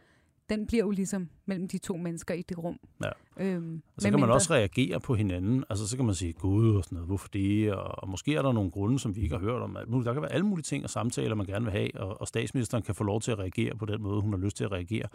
den 0.50 0.66
bliver 0.66 0.85
jo 0.85 0.90
ligesom 0.90 1.28
mellem 1.47 1.69
de 1.69 1.78
to 1.78 1.97
mennesker 1.97 2.35
i 2.35 2.42
det 2.42 2.59
rum. 2.59 2.78
Ja. 3.04 3.11
Øhm, 3.37 3.83
og 3.97 4.02
så 4.02 4.07
kan 4.07 4.12
man 4.12 4.21
mindre... 4.21 4.35
også 4.35 4.52
reagere 4.54 5.00
på 5.00 5.14
hinanden. 5.14 5.64
Altså 5.71 5.88
så 5.88 5.97
kan 5.97 6.07
man 6.07 6.14
sige, 6.14 6.33
gud 6.33 6.76
og 6.76 6.85
sådan 6.85 6.97
noget, 6.97 7.09
hvorfor 7.09 7.28
det? 7.28 7.73
Og, 7.73 8.02
og 8.02 8.09
måske 8.09 8.35
er 8.35 8.42
der 8.42 8.52
nogle 8.52 8.71
grunde, 8.71 8.99
som 8.99 9.16
vi 9.16 9.21
ikke 9.21 9.35
har 9.35 9.42
hørt 9.42 9.62
om. 9.62 9.76
Der 10.04 10.12
kan 10.12 10.23
være 10.23 10.33
alle 10.33 10.47
mulige 10.47 10.62
ting 10.62 10.85
og 10.85 10.90
samtaler, 10.90 11.35
man 11.35 11.47
gerne 11.47 11.64
vil 11.64 11.73
have, 11.73 12.00
og, 12.00 12.21
og 12.21 12.28
statsministeren 12.28 12.83
kan 12.83 12.95
få 12.95 13.04
lov 13.04 13.21
til 13.21 13.33
at 13.33 13.38
reagere 13.38 13.76
på 13.76 13.87
den 13.87 14.02
måde, 14.02 14.21
hun 14.21 14.33
har 14.33 14.40
lyst 14.40 14.57
til 14.57 14.64
at 14.64 14.73
reagere, 14.73 15.09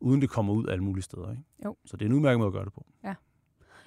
uden 0.00 0.20
det 0.20 0.30
kommer 0.30 0.52
ud 0.52 0.68
alle 0.68 0.84
mulige 0.84 1.02
steder. 1.02 1.30
Ikke? 1.30 1.42
Jo. 1.64 1.76
Så 1.84 1.96
det 1.96 2.04
er 2.04 2.08
en 2.08 2.14
udmærket 2.14 2.38
måde 2.38 2.46
at 2.46 2.52
gøre 2.52 2.64
det 2.64 2.72
på. 2.72 2.86
Ja. 3.04 3.14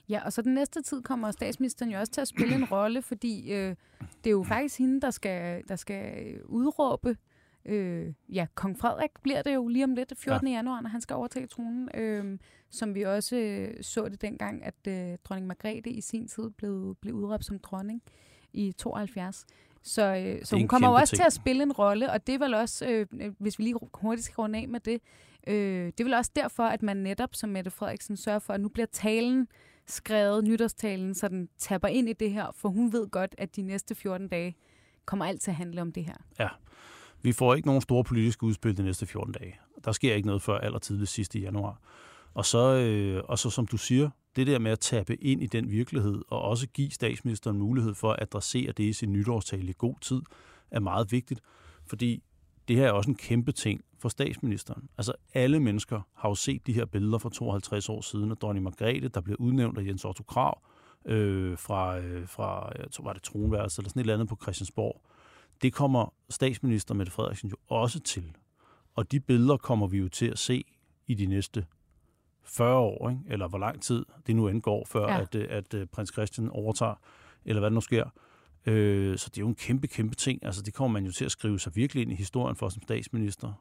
Ja, 0.10 0.26
og 0.26 0.34
så 0.34 0.42
den 0.42 0.54
næste 0.54 0.82
tid 0.82 1.02
kommer 1.02 1.32
statsministeren 1.32 1.92
jo 1.92 2.00
også 2.00 2.12
til 2.12 2.22
at 2.22 2.28
spille 2.28 2.56
en 2.56 2.66
rolle, 2.66 3.02
fordi 3.02 3.54
øh, 3.54 3.76
det 4.00 4.28
er 4.28 4.32
jo 4.32 4.44
faktisk 4.44 4.80
hende, 4.80 5.02
der 5.02 5.12
skal, 5.12 5.64
der 5.68 5.76
skal 5.76 6.36
udråbe 6.46 7.18
Øh, 7.66 8.14
ja, 8.30 8.46
kong 8.56 8.80
Frederik 8.80 9.12
bliver 9.24 9.42
det 9.42 9.54
jo 9.56 9.68
lige 9.68 9.84
om 9.84 9.94
lidt, 9.94 10.14
14. 10.18 10.48
Ja. 10.48 10.54
januar, 10.54 10.82
når 10.82 10.90
han 10.90 11.02
skal 11.02 11.16
overtage 11.16 11.48
tronen. 11.48 11.90
Øh, 11.94 12.40
som 12.70 12.96
vi 12.96 13.02
også 13.02 13.36
øh, 13.36 13.84
så 13.84 14.10
det 14.10 14.22
dengang, 14.22 14.64
at 14.66 14.88
øh, 14.88 15.18
dronning 15.24 15.48
Margrethe 15.48 15.92
i 15.92 16.02
sin 16.02 16.28
tid 16.28 16.50
blev, 16.50 16.96
blev 17.02 17.16
udråbt 17.16 17.46
som 17.46 17.60
dronning 17.60 18.02
i 18.54 18.72
72. 18.72 19.46
Så, 19.84 20.16
øh, 20.16 20.46
så 20.46 20.56
hun 20.56 20.68
kommer 20.68 20.90
jo 20.90 20.96
også 20.96 21.12
ting. 21.12 21.20
til 21.20 21.26
at 21.26 21.34
spille 21.34 21.64
en 21.64 21.72
rolle, 21.72 22.12
og 22.12 22.28
det 22.28 22.36
er 22.36 22.40
vel 22.40 22.54
også, 22.54 22.86
øh, 22.86 23.34
hvis 23.40 23.60
vi 23.60 23.64
lige 23.64 23.76
hurtigt 23.94 24.26
skal 24.26 24.36
runde 24.36 24.60
af 24.60 24.68
med 24.68 24.80
det, 24.80 25.02
øh, 25.48 25.86
det 25.86 26.00
er 26.00 26.04
vel 26.04 26.14
også 26.14 26.32
derfor, 26.36 26.64
at 26.64 26.84
man 26.84 26.98
netop 26.98 27.36
som 27.36 27.50
Mette 27.50 27.72
Frederiksen 27.72 28.18
sørger 28.18 28.40
for, 28.40 28.54
at 28.54 28.62
nu 28.62 28.70
bliver 28.70 28.88
talen 28.92 29.48
skrevet, 29.88 30.44
nytårstalen, 30.44 31.14
så 31.14 31.28
den 31.28 31.50
tapper 31.58 31.88
ind 31.88 32.10
i 32.10 32.14
det 32.14 32.32
her, 32.32 32.52
for 32.56 32.70
hun 32.70 32.94
ved 32.94 33.10
godt, 33.10 33.36
at 33.38 33.56
de 33.56 33.62
næste 33.62 33.96
14 33.96 34.28
dage 34.28 34.56
kommer 35.06 35.26
alt 35.26 35.42
til 35.42 35.52
at 35.52 35.56
handle 35.56 35.82
om 35.82 35.92
det 35.92 36.06
her. 36.06 36.16
Ja, 36.40 36.48
vi 37.24 37.32
får 37.32 37.56
ikke 37.56 37.68
nogen 37.68 37.82
store 37.82 38.04
politiske 38.04 38.44
udspil 38.44 38.78
de 38.78 38.84
næste 38.84 39.06
14 39.06 39.34
dage. 39.34 39.56
Der 39.86 39.92
sker 39.92 40.16
ikke 40.16 40.28
noget 40.28 40.42
før 40.42 40.58
allertidligst 40.58 41.14
sidste 41.14 41.40
januar. 41.40 41.82
Og 42.34 42.46
så, 42.46 42.74
øh, 42.74 43.24
og 43.26 43.40
så 43.40 43.50
som 43.50 43.68
du 43.68 43.78
siger, 43.78 44.10
det 44.36 44.48
der 44.48 44.60
med 44.60 44.72
at 44.72 44.80
tappe 44.80 45.16
ind 45.16 45.44
i 45.44 45.48
den 45.48 45.72
virkelighed, 45.72 46.22
og 46.28 46.42
også 46.42 46.68
give 46.68 46.92
statsministeren 46.92 47.58
mulighed 47.58 47.94
for 47.94 48.12
at 48.12 48.22
adressere 48.22 48.72
det 48.72 48.84
i 48.84 48.94
sin 48.94 49.14
nytårstale 49.14 49.70
i 49.70 49.76
god 49.78 49.96
tid, 50.02 50.22
er 50.72 50.80
meget 50.80 51.12
vigtigt. 51.12 51.42
Fordi 51.86 52.24
det 52.68 52.76
her 52.76 52.88
er 52.88 52.92
også 52.92 53.10
en 53.10 53.16
kæmpe 53.16 53.52
ting 53.52 53.82
for 54.00 54.10
statsministeren. 54.10 54.90
Altså 54.98 55.14
alle 55.34 55.60
mennesker 55.60 56.02
har 56.16 56.30
jo 56.30 56.36
set 56.36 56.68
de 56.68 56.74
her 56.74 56.86
billeder 56.86 57.18
fra 57.18 57.30
52 57.30 57.90
år 57.90 58.02
siden 58.02 58.32
af 58.32 58.38
dronning 58.38 58.64
Margrethe, 58.64 59.08
der 59.08 59.22
blev 59.22 59.38
udnævnt 59.40 59.78
af 59.78 59.86
Jens 59.86 60.06
Otto 60.06 60.24
Krav 60.24 60.62
øh, 61.06 61.58
fra, 61.58 62.00
øh, 62.00 62.28
fra 62.28 62.72
jeg 62.80 62.92
tror, 62.92 63.04
var 63.04 63.14
det 63.14 63.24
tronværelset 63.24 63.80
eller 63.80 63.90
sådan 63.90 64.00
et 64.00 64.04
eller 64.04 64.14
andet 64.14 64.28
på 64.30 64.38
Christiansborg. 64.42 65.02
Det 65.64 65.74
kommer 65.74 66.14
statsminister 66.30 66.94
Mette 66.94 67.12
Frederiksen 67.12 67.50
jo 67.50 67.56
også 67.68 68.00
til. 68.00 68.36
Og 68.96 69.12
de 69.12 69.20
billeder 69.20 69.58
kommer 69.58 69.88
vi 69.88 69.98
jo 69.98 70.10
til 70.10 70.26
at 70.26 70.40
se 70.40 70.64
i 71.08 71.14
de 71.14 71.26
næste 71.26 71.66
40 72.44 72.78
år, 72.78 73.10
ikke? 73.10 73.22
eller 73.28 73.48
hvor 73.48 73.58
lang 73.58 73.82
tid 73.82 74.06
det 74.28 74.36
nu 74.36 74.48
endgår, 74.48 74.86
før 74.86 75.08
ja. 75.08 75.22
at, 75.22 75.36
øh, 75.36 75.48
at, 75.50 75.52
at 75.52 75.74
øh, 75.74 75.88
prins 75.88 76.12
Christian 76.14 76.50
overtager, 76.50 76.96
eller 77.46 77.60
hvad 77.60 77.70
der 77.70 77.76
nu 77.76 77.82
sker. 77.82 78.06
Øh, 78.66 79.18
så 79.18 79.30
det 79.30 79.38
er 79.38 79.42
jo 79.42 79.48
en 79.48 79.56
kæmpe, 79.56 79.88
kæmpe 79.88 80.16
ting. 80.16 80.46
Altså, 80.46 80.62
det 80.62 80.74
kommer 80.74 80.94
man 80.94 81.06
jo 81.06 81.12
til 81.12 81.26
at 81.26 81.32
skrive 81.32 81.60
sig 81.60 81.76
virkelig 81.76 82.02
ind 82.02 82.12
i 82.12 82.16
historien 82.16 82.56
for 82.56 82.70
som 82.70 82.82
statsminister. 82.82 83.54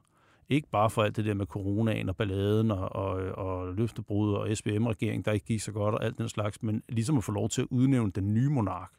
Ikke 0.49 0.69
bare 0.69 0.91
for 0.91 1.03
alt 1.03 1.17
det 1.17 1.25
der 1.25 1.35
med 1.35 1.47
coronaen 1.47 2.09
og 2.09 2.17
balladen 2.17 2.71
og, 2.71 2.93
og, 2.93 3.15
og 3.15 3.75
løftebrud 3.75 4.35
og 4.35 4.57
SVM-regeringen, 4.57 5.23
der 5.25 5.33
ikke 5.33 5.47
gik 5.47 5.61
så 5.61 5.73
godt 5.73 5.95
og 5.95 6.05
alt 6.05 6.19
den 6.19 6.29
slags, 6.29 6.63
men 6.63 6.83
ligesom 6.89 7.19
at 7.19 7.25
få 7.25 7.33
lov 7.33 7.49
til 7.49 7.63
at 7.63 7.69
udnævne 7.71 8.13
den 8.13 8.35
nye 8.35 8.49
monark. 8.49 8.93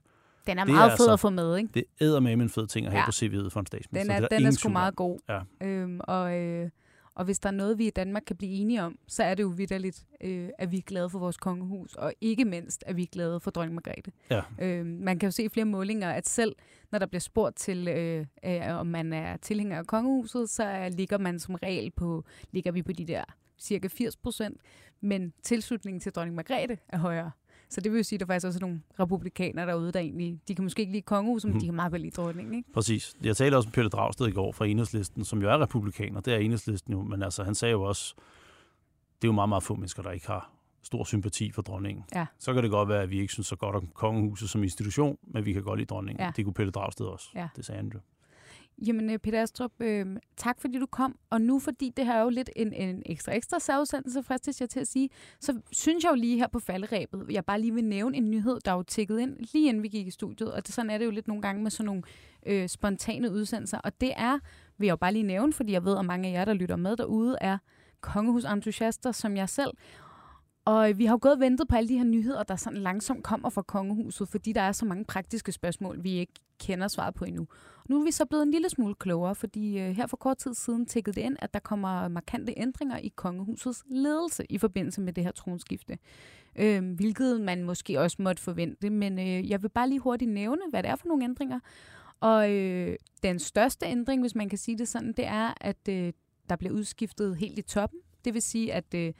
Den 0.47 0.59
er 0.59 0.65
meget 0.65 0.91
er 0.91 0.95
fed 0.97 1.05
altså, 1.05 1.13
at 1.13 1.19
få 1.19 1.29
med, 1.29 1.57
ikke? 1.57 1.69
Det 1.73 1.83
æder 2.01 2.19
med 2.19 2.33
en 2.33 2.49
fed 2.49 2.67
ting 2.67 2.85
at 2.85 2.91
have 2.91 2.99
ja. 2.99 3.05
på 3.05 3.11
CV'et 3.11 3.49
for 3.49 3.59
en 3.59 3.65
statsminister. 3.65 4.13
Den 4.13 4.23
er, 4.23 4.27
er 4.31 4.37
den 4.37 4.45
er 4.45 4.51
sgu 4.51 4.69
meget 4.69 4.95
god. 4.95 5.19
Ja. 5.29 5.67
Øhm, 5.67 5.99
og, 6.03 6.39
øh, 6.39 6.69
og 7.15 7.25
hvis 7.25 7.39
der 7.39 7.49
er 7.49 7.53
noget, 7.53 7.77
vi 7.77 7.87
i 7.87 7.89
Danmark 7.89 8.23
kan 8.27 8.35
blive 8.35 8.51
enige 8.51 8.83
om, 8.83 8.97
så 9.07 9.23
er 9.23 9.35
det 9.35 9.43
jo 9.43 9.47
vidderligt, 9.47 10.05
øh, 10.21 10.49
at 10.57 10.71
vi 10.71 10.77
er 10.77 10.81
glade 10.81 11.09
for 11.09 11.19
vores 11.19 11.37
kongehus, 11.37 11.95
og 11.95 12.13
ikke 12.21 12.45
mindst, 12.45 12.83
at 12.87 12.95
vi 12.95 13.03
er 13.03 13.07
glade 13.11 13.39
for 13.39 13.51
dronning 13.51 13.75
Margrethe. 13.75 14.11
Ja. 14.29 14.41
Øh, 14.59 14.85
man 14.85 15.19
kan 15.19 15.27
jo 15.27 15.31
se 15.31 15.43
i 15.43 15.49
flere 15.49 15.65
målinger, 15.65 16.11
at 16.11 16.27
selv 16.27 16.55
når 16.91 16.99
der 16.99 17.05
bliver 17.05 17.19
spurgt 17.19 17.55
til, 17.55 17.87
øh, 17.87 18.25
øh, 18.45 18.79
om 18.79 18.87
man 18.87 19.13
er 19.13 19.37
tilhænger 19.37 19.77
af 19.77 19.87
kongehuset, 19.87 20.49
så 20.49 20.89
ligger 20.97 21.17
man 21.17 21.39
som 21.39 21.55
regel 21.55 21.91
på, 21.91 22.25
ligger 22.51 22.71
vi 22.71 22.83
på 22.83 22.91
de 22.91 23.05
der 23.05 23.23
cirka 23.59 23.87
80 23.87 24.17
procent, 24.17 24.61
men 25.01 25.33
tilslutningen 25.43 25.99
til 25.99 26.11
dronning 26.11 26.35
Margrethe 26.35 26.77
er 26.89 26.97
højere. 26.97 27.31
Så 27.73 27.81
det 27.81 27.91
vil 27.91 27.97
jo 27.97 28.03
sige, 28.03 28.17
at 28.17 28.19
der 28.19 28.25
faktisk 28.25 28.45
også 28.45 28.57
er 28.57 28.61
nogle 28.61 28.81
republikanere 28.99 29.65
derude, 29.65 29.91
der 29.91 29.99
egentlig, 29.99 30.39
de 30.47 30.55
kan 30.55 30.63
måske 30.63 30.79
ikke 30.79 30.91
lide 30.91 31.01
kongehuset, 31.01 31.49
men 31.49 31.53
mm. 31.53 31.59
de 31.59 31.65
kan 31.65 31.75
meget 31.75 31.91
vel 31.91 32.01
lide 32.01 32.11
dronningen, 32.11 32.53
ikke? 32.53 32.73
Præcis. 32.73 33.15
Jeg 33.23 33.37
talte 33.37 33.55
også 33.55 33.67
med 33.67 33.73
Pelle 33.73 33.89
Dragsted 33.89 34.27
i 34.27 34.31
går 34.31 34.51
fra 34.51 34.65
Enhedslisten, 34.65 35.25
som 35.25 35.41
jo 35.41 35.49
er 35.49 35.61
republikaner. 35.61 36.21
Det 36.21 36.33
er 36.33 36.37
Enhedslisten 36.37 36.93
jo, 36.93 37.03
men 37.03 37.23
altså 37.23 37.43
han 37.43 37.55
sagde 37.55 37.71
jo 37.71 37.81
også, 37.81 38.15
det 39.21 39.27
er 39.27 39.29
jo 39.29 39.31
meget, 39.31 39.49
meget 39.49 39.63
få 39.63 39.75
mennesker, 39.75 40.03
der 40.03 40.11
ikke 40.11 40.27
har 40.27 40.51
stor 40.83 41.03
sympati 41.03 41.51
for 41.51 41.61
dronningen. 41.61 42.03
Ja. 42.15 42.25
Så 42.39 42.53
kan 42.53 42.63
det 42.63 42.71
godt 42.71 42.89
være, 42.89 43.01
at 43.01 43.09
vi 43.09 43.19
ikke 43.19 43.33
synes 43.33 43.47
så 43.47 43.55
godt 43.55 43.75
om 43.75 43.87
kongehuset 43.93 44.49
som 44.49 44.63
institution, 44.63 45.17
men 45.23 45.45
vi 45.45 45.53
kan 45.53 45.63
godt 45.63 45.79
lide 45.79 45.87
dronningen. 45.87 46.25
Ja. 46.25 46.31
Det 46.35 46.45
kunne 46.45 46.53
Pelle 46.53 46.71
Dragsted 46.71 47.05
også. 47.05 47.29
Ja. 47.35 47.47
Det 47.55 47.65
sagde 47.65 47.77
han 47.77 47.91
jo. 47.93 47.99
Jamen, 48.87 49.09
øh, 49.09 49.19
Peter 49.19 49.41
Astrup, 49.41 49.71
øh, 49.79 50.05
tak 50.37 50.61
fordi 50.61 50.79
du 50.79 50.85
kom. 50.85 51.15
Og 51.29 51.41
nu, 51.41 51.59
fordi 51.59 51.93
det 51.97 52.05
her 52.05 52.13
er 52.13 52.21
jo 52.21 52.29
lidt 52.29 52.49
en, 52.55 52.73
en 52.73 53.03
ekstra 53.05 53.35
ekstra 53.35 53.59
særudsendelse, 53.59 54.23
fristes 54.23 54.61
jeg 54.61 54.69
til 54.69 54.79
at 54.79 54.87
sige, 54.87 55.09
så 55.39 55.59
synes 55.71 56.03
jeg 56.03 56.11
jo 56.11 56.15
lige 56.15 56.37
her 56.37 56.47
på 56.47 56.59
falderæbet, 56.59 57.25
jeg 57.29 57.45
bare 57.45 57.61
lige 57.61 57.73
vil 57.73 57.83
nævne 57.83 58.17
en 58.17 58.31
nyhed, 58.31 58.59
der 58.65 58.71
er 58.71 58.75
jo 58.75 58.83
tækket 58.83 59.19
ind, 59.19 59.37
lige 59.53 59.69
inden 59.69 59.83
vi 59.83 59.87
gik 59.87 60.07
i 60.07 60.11
studiet. 60.11 60.53
Og 60.53 60.67
det, 60.67 60.75
sådan 60.75 60.89
er 60.89 60.97
det 60.97 61.05
jo 61.05 61.11
lidt 61.11 61.27
nogle 61.27 61.41
gange 61.41 61.63
med 61.63 61.71
sådan 61.71 61.85
nogle 61.85 62.03
øh, 62.45 62.67
spontane 62.67 63.31
udsendelser. 63.31 63.77
Og 63.77 64.01
det 64.01 64.11
er, 64.17 64.39
vil 64.77 64.85
jeg 64.85 64.91
jo 64.91 64.97
bare 64.97 65.13
lige 65.13 65.23
nævne, 65.23 65.53
fordi 65.53 65.71
jeg 65.71 65.85
ved, 65.85 65.97
at 65.97 66.05
mange 66.05 66.29
af 66.29 66.33
jer, 66.33 66.45
der 66.45 66.53
lytter 66.53 66.75
med 66.75 66.97
derude, 66.97 67.37
er 67.41 67.57
kongehusentusiaster 68.01 69.11
som 69.11 69.37
jeg 69.37 69.49
selv. 69.49 69.71
Og 70.65 70.97
vi 70.97 71.05
har 71.05 71.13
jo 71.13 71.19
gået 71.21 71.33
og 71.33 71.39
ventet 71.39 71.67
på 71.67 71.75
alle 71.75 71.89
de 71.89 71.97
her 71.97 72.03
nyheder, 72.03 72.43
der 72.43 72.55
sådan 72.55 72.79
langsomt 72.79 73.23
kommer 73.23 73.49
fra 73.49 73.61
kongehuset, 73.61 74.29
fordi 74.29 74.53
der 74.53 74.61
er 74.61 74.71
så 74.71 74.85
mange 74.85 75.05
praktiske 75.05 75.51
spørgsmål, 75.51 76.03
vi 76.03 76.11
ikke 76.11 76.33
kender 76.59 76.87
svaret 76.87 77.13
på 77.13 77.25
endnu. 77.25 77.47
Nu 77.89 77.99
er 77.99 78.05
vi 78.05 78.11
så 78.11 78.25
blevet 78.25 78.43
en 78.43 78.51
lille 78.51 78.69
smule 78.69 78.95
klogere, 78.95 79.35
fordi 79.35 79.79
øh, 79.79 79.89
her 79.89 80.07
for 80.07 80.17
kort 80.17 80.37
tid 80.37 80.53
siden 80.53 80.85
tækkede 80.85 81.15
det 81.15 81.21
ind, 81.21 81.35
at 81.39 81.53
der 81.53 81.59
kommer 81.59 82.07
markante 82.07 82.53
ændringer 82.57 82.97
i 82.97 83.13
kongehusets 83.15 83.83
ledelse 83.89 84.45
i 84.49 84.57
forbindelse 84.57 85.01
med 85.01 85.13
det 85.13 85.23
her 85.23 85.31
tronskifte. 85.31 85.97
Øh, 86.55 86.95
hvilket 86.95 87.41
man 87.41 87.63
måske 87.63 87.99
også 87.99 88.17
måtte 88.19 88.41
forvente, 88.41 88.89
men 88.89 89.19
øh, 89.19 89.49
jeg 89.49 89.61
vil 89.63 89.69
bare 89.69 89.89
lige 89.89 89.99
hurtigt 89.99 90.31
nævne, 90.31 90.61
hvad 90.69 90.83
det 90.83 90.89
er 90.89 90.95
for 90.95 91.07
nogle 91.07 91.23
ændringer. 91.23 91.59
Og 92.19 92.51
øh, 92.51 92.95
den 93.23 93.39
største 93.39 93.85
ændring, 93.85 94.21
hvis 94.21 94.35
man 94.35 94.49
kan 94.49 94.57
sige 94.57 94.77
det 94.77 94.87
sådan, 94.87 95.13
det 95.17 95.25
er, 95.25 95.53
at 95.61 95.87
øh, 95.89 96.13
der 96.49 96.55
bliver 96.55 96.73
udskiftet 96.73 97.37
helt 97.37 97.59
i 97.59 97.61
toppen. 97.61 97.99
Det 98.25 98.33
vil 98.33 98.41
sige, 98.41 98.73
at 98.73 98.93
øh, 98.93 99.13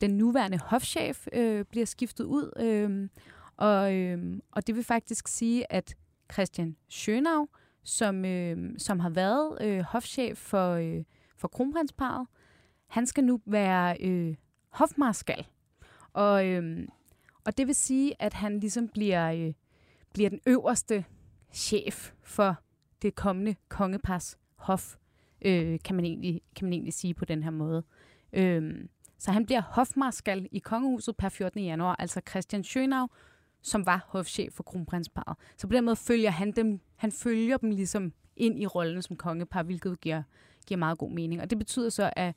den 0.00 0.10
nuværende 0.10 0.58
hofchef 0.58 1.26
øh, 1.32 1.64
bliver 1.64 1.86
skiftet 1.86 2.24
ud, 2.24 2.50
øh, 2.60 3.08
og, 3.56 3.94
øh, 3.94 4.38
og 4.52 4.66
det 4.66 4.76
vil 4.76 4.84
faktisk 4.84 5.28
sige, 5.28 5.72
at 5.72 5.96
Christian 6.32 6.76
Schönau, 6.92 7.46
som, 7.82 8.24
øh, 8.24 8.78
som 8.78 9.00
har 9.00 9.10
været 9.10 9.58
øh, 9.60 9.80
hofchef 9.80 10.38
for, 10.38 10.70
øh, 10.72 11.04
for 11.36 11.48
kronprinsparet. 11.48 12.26
Han 12.86 13.06
skal 13.06 13.24
nu 13.24 13.40
være 13.46 13.96
øh, 14.00 14.34
hofmarskal. 14.68 15.46
Og, 16.12 16.46
øh, 16.46 16.88
og 17.44 17.58
det 17.58 17.66
vil 17.66 17.74
sige, 17.74 18.22
at 18.22 18.34
han 18.34 18.60
ligesom 18.60 18.88
bliver, 18.88 19.32
øh, 19.32 19.52
bliver 20.12 20.30
den 20.30 20.40
øverste 20.46 21.04
chef 21.52 22.12
for 22.22 22.56
det 23.02 23.14
kommende 23.14 23.54
kongepars 23.68 24.38
hof, 24.54 24.96
øh, 25.42 25.78
kan, 25.84 25.96
man 25.96 26.04
egentlig, 26.04 26.40
kan 26.56 26.64
man 26.66 26.72
egentlig 26.72 26.92
sige 26.94 27.14
på 27.14 27.24
den 27.24 27.42
her 27.42 27.50
måde. 27.50 27.84
Øh, 28.32 28.88
så 29.18 29.32
han 29.32 29.46
bliver 29.46 29.60
hofmarskal 29.60 30.48
i 30.52 30.58
kongehuset 30.58 31.16
per 31.16 31.28
14. 31.28 31.64
januar, 31.64 31.96
altså 31.98 32.20
Christian 32.28 32.62
Schönau, 32.62 33.06
som 33.62 33.86
var 33.86 34.06
hofchef 34.08 34.52
for 34.52 34.62
kronprinsparet. 34.62 35.36
Så 35.56 35.66
på 35.66 35.72
den 35.72 35.84
måde 35.84 35.96
følger 35.96 36.30
han 36.30 36.52
dem, 36.52 36.80
han 36.96 37.12
følger 37.12 37.56
dem 37.56 37.70
ligesom 37.70 38.12
ind 38.36 38.58
i 38.58 38.66
rollen 38.66 39.02
som 39.02 39.16
kongepar, 39.16 39.62
hvilket 39.62 40.00
giver, 40.00 40.22
giver 40.66 40.78
meget 40.78 40.98
god 40.98 41.10
mening. 41.10 41.42
Og 41.42 41.50
det 41.50 41.58
betyder 41.58 41.90
så, 41.90 42.10
at 42.16 42.34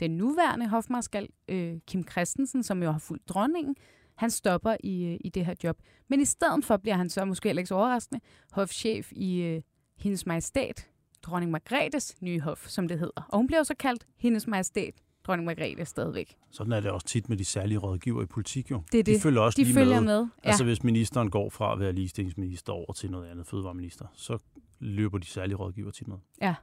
den 0.00 0.10
nuværende 0.10 0.68
hofmarskal, 0.68 1.28
øh, 1.48 1.78
Kim 1.86 2.08
Christensen, 2.10 2.62
som 2.62 2.82
jo 2.82 2.90
har 2.90 2.98
fulgt 2.98 3.28
dronningen, 3.28 3.76
han 4.14 4.30
stopper 4.30 4.76
i, 4.80 5.04
øh, 5.04 5.18
i 5.20 5.28
det 5.28 5.46
her 5.46 5.54
job. 5.64 5.78
Men 6.08 6.20
i 6.20 6.24
stedet 6.24 6.64
for 6.64 6.76
bliver 6.76 6.96
han 6.96 7.10
så, 7.10 7.24
måske 7.24 7.48
heller 7.48 7.60
ikke 7.60 7.68
så 7.68 7.74
overraskende, 7.74 8.20
hofchef 8.52 9.12
i 9.12 9.42
øh, 9.42 9.62
hendes 9.96 10.26
majestæt, 10.26 10.88
dronning 11.22 11.50
Margrethes 11.52 12.22
nye 12.22 12.40
hof, 12.40 12.68
som 12.68 12.88
det 12.88 12.98
hedder. 12.98 13.28
Og 13.28 13.38
hun 13.38 13.46
bliver 13.46 13.60
jo 13.60 13.64
så 13.64 13.74
kaldt 13.74 14.06
hendes 14.16 14.46
majestæt 14.46 14.94
dronning 15.26 15.46
Margrethe 15.46 15.84
stadigvæk. 15.84 16.36
Sådan 16.50 16.72
er 16.72 16.80
det 16.80 16.90
også 16.90 17.06
tit 17.06 17.28
med 17.28 17.36
de 17.36 17.44
særlige 17.44 17.78
rådgiver 17.78 18.22
i 18.22 18.26
politik 18.26 18.70
jo. 18.70 18.82
Det 18.92 19.00
er 19.00 19.04
det. 19.04 19.14
De 19.14 19.20
følger 19.20 19.40
også 19.40 19.56
de 19.56 19.64
lige 19.64 19.74
følger 19.74 20.00
med. 20.00 20.20
med. 20.20 20.26
Ja. 20.44 20.48
Altså 20.48 20.64
hvis 20.64 20.84
ministeren 20.84 21.30
går 21.30 21.50
fra 21.50 21.72
at 21.72 21.80
være 21.80 21.92
ligestillingsminister 21.92 22.72
over 22.72 22.92
til 22.92 23.10
noget 23.10 23.28
andet 23.28 23.46
fødevareminister, 23.46 24.06
så 24.14 24.38
løber 24.78 25.18
de 25.18 25.26
særlige 25.26 25.56
rådgiver 25.56 25.90
tit 25.90 26.08
med. 26.08 26.16
Ja. 26.42 26.54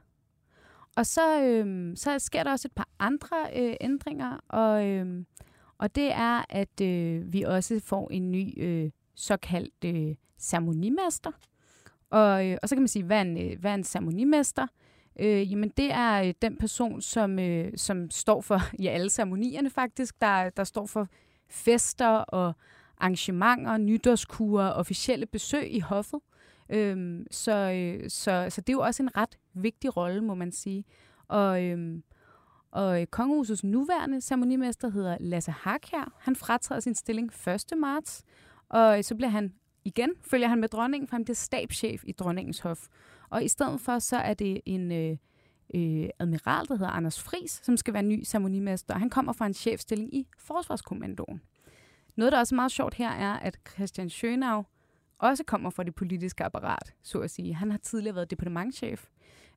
Og 0.96 1.06
så, 1.06 1.42
øh, 1.42 1.96
så 1.96 2.18
sker 2.18 2.42
der 2.42 2.50
også 2.50 2.68
et 2.68 2.72
par 2.72 2.88
andre 2.98 3.36
øh, 3.56 3.74
ændringer, 3.80 4.38
og, 4.48 4.86
øh, 4.86 5.24
og 5.78 5.94
det 5.94 6.12
er, 6.12 6.44
at 6.48 6.80
øh, 6.82 7.32
vi 7.32 7.42
også 7.42 7.80
får 7.84 8.10
en 8.10 8.32
ny 8.32 8.62
øh, 8.62 8.90
såkaldt 9.14 9.84
øh, 9.84 10.14
ceremonimester. 10.38 11.30
Og, 12.10 12.46
øh, 12.46 12.58
og 12.62 12.68
så 12.68 12.74
kan 12.74 12.82
man 12.82 12.88
sige, 12.88 13.04
hvad 13.04 13.16
er 13.16 13.22
en, 13.22 13.38
øh, 13.38 13.60
hvad 13.60 13.70
er 13.70 13.74
en 13.74 13.84
ceremonimester? 13.84 14.66
Øh, 15.20 15.52
jamen 15.52 15.68
det 15.68 15.92
er 15.92 16.22
øh, 16.22 16.34
den 16.42 16.56
person, 16.56 17.00
som, 17.00 17.38
øh, 17.38 17.72
som 17.76 18.10
står 18.10 18.40
for 18.40 18.60
ja, 18.82 18.90
alle 18.90 19.10
ceremonierne 19.10 19.70
faktisk, 19.70 20.20
der, 20.20 20.50
der 20.50 20.64
står 20.64 20.86
for 20.86 21.08
fester 21.48 22.08
og 22.08 22.52
arrangementer, 22.98 23.76
nytårskurer, 23.76 24.70
officielle 24.70 25.26
besøg 25.26 25.74
i 25.74 25.80
hoffet. 25.80 26.20
Øhm, 26.68 27.26
så, 27.30 27.52
øh, 27.52 28.10
så, 28.10 28.46
så 28.50 28.60
det 28.60 28.68
er 28.68 28.72
jo 28.72 28.80
også 28.80 29.02
en 29.02 29.16
ret 29.16 29.38
vigtig 29.54 29.96
rolle, 29.96 30.20
må 30.20 30.34
man 30.34 30.52
sige. 30.52 30.84
Og, 31.28 31.64
øhm, 31.64 32.02
og 32.70 33.00
øh, 33.00 33.06
kongehusets 33.06 33.64
nuværende 33.64 34.20
ceremonimester 34.20 34.88
hedder 34.88 35.16
Lasse 35.20 35.50
Harkær. 35.50 36.12
Han 36.18 36.36
fratræder 36.36 36.80
sin 36.80 36.94
stilling 36.94 37.30
1. 37.48 37.64
marts, 37.78 38.22
og 38.68 38.98
øh, 38.98 39.04
så 39.04 39.14
bliver 39.14 39.30
han 39.30 39.52
igen, 39.84 40.10
følger 40.22 40.48
han 40.48 40.60
med 40.60 40.68
dronningen, 40.68 41.08
for 41.08 41.16
han 41.16 41.24
bliver 41.24 41.34
stabschef 41.34 42.04
i 42.06 42.12
dronningens 42.12 42.60
hof. 42.60 42.86
Og 43.34 43.44
i 43.44 43.48
stedet 43.48 43.80
for, 43.80 43.98
så 43.98 44.16
er 44.16 44.34
det 44.34 44.60
en, 44.66 44.92
øh, 44.92 45.16
øh, 45.74 46.08
admiral, 46.18 46.66
der 46.68 46.74
hedder 46.74 46.90
Anders 46.90 47.22
Fris, 47.22 47.60
som 47.62 47.76
skal 47.76 47.94
være 47.94 48.02
ny 48.02 48.24
ceremonimester. 48.24 48.98
Han 48.98 49.10
kommer 49.10 49.32
fra 49.32 49.46
en 49.46 49.54
chefstilling 49.54 50.14
i 50.14 50.26
Forsvarskommandoen. 50.38 51.40
Noget, 52.16 52.32
der 52.32 52.38
også 52.38 52.54
er 52.54 52.56
meget 52.56 52.72
sjovt 52.72 52.94
her, 52.94 53.10
er, 53.10 53.32
at 53.32 53.58
Christian 53.74 54.06
Schönau 54.06 54.62
også 55.18 55.44
kommer 55.44 55.70
fra 55.70 55.82
det 55.82 55.94
politiske 55.94 56.44
apparat, 56.44 56.94
så 57.02 57.18
at 57.18 57.30
sige. 57.30 57.54
Han 57.54 57.70
har 57.70 57.78
tidligere 57.78 58.14
været 58.14 58.30
departementchef. 58.30 59.06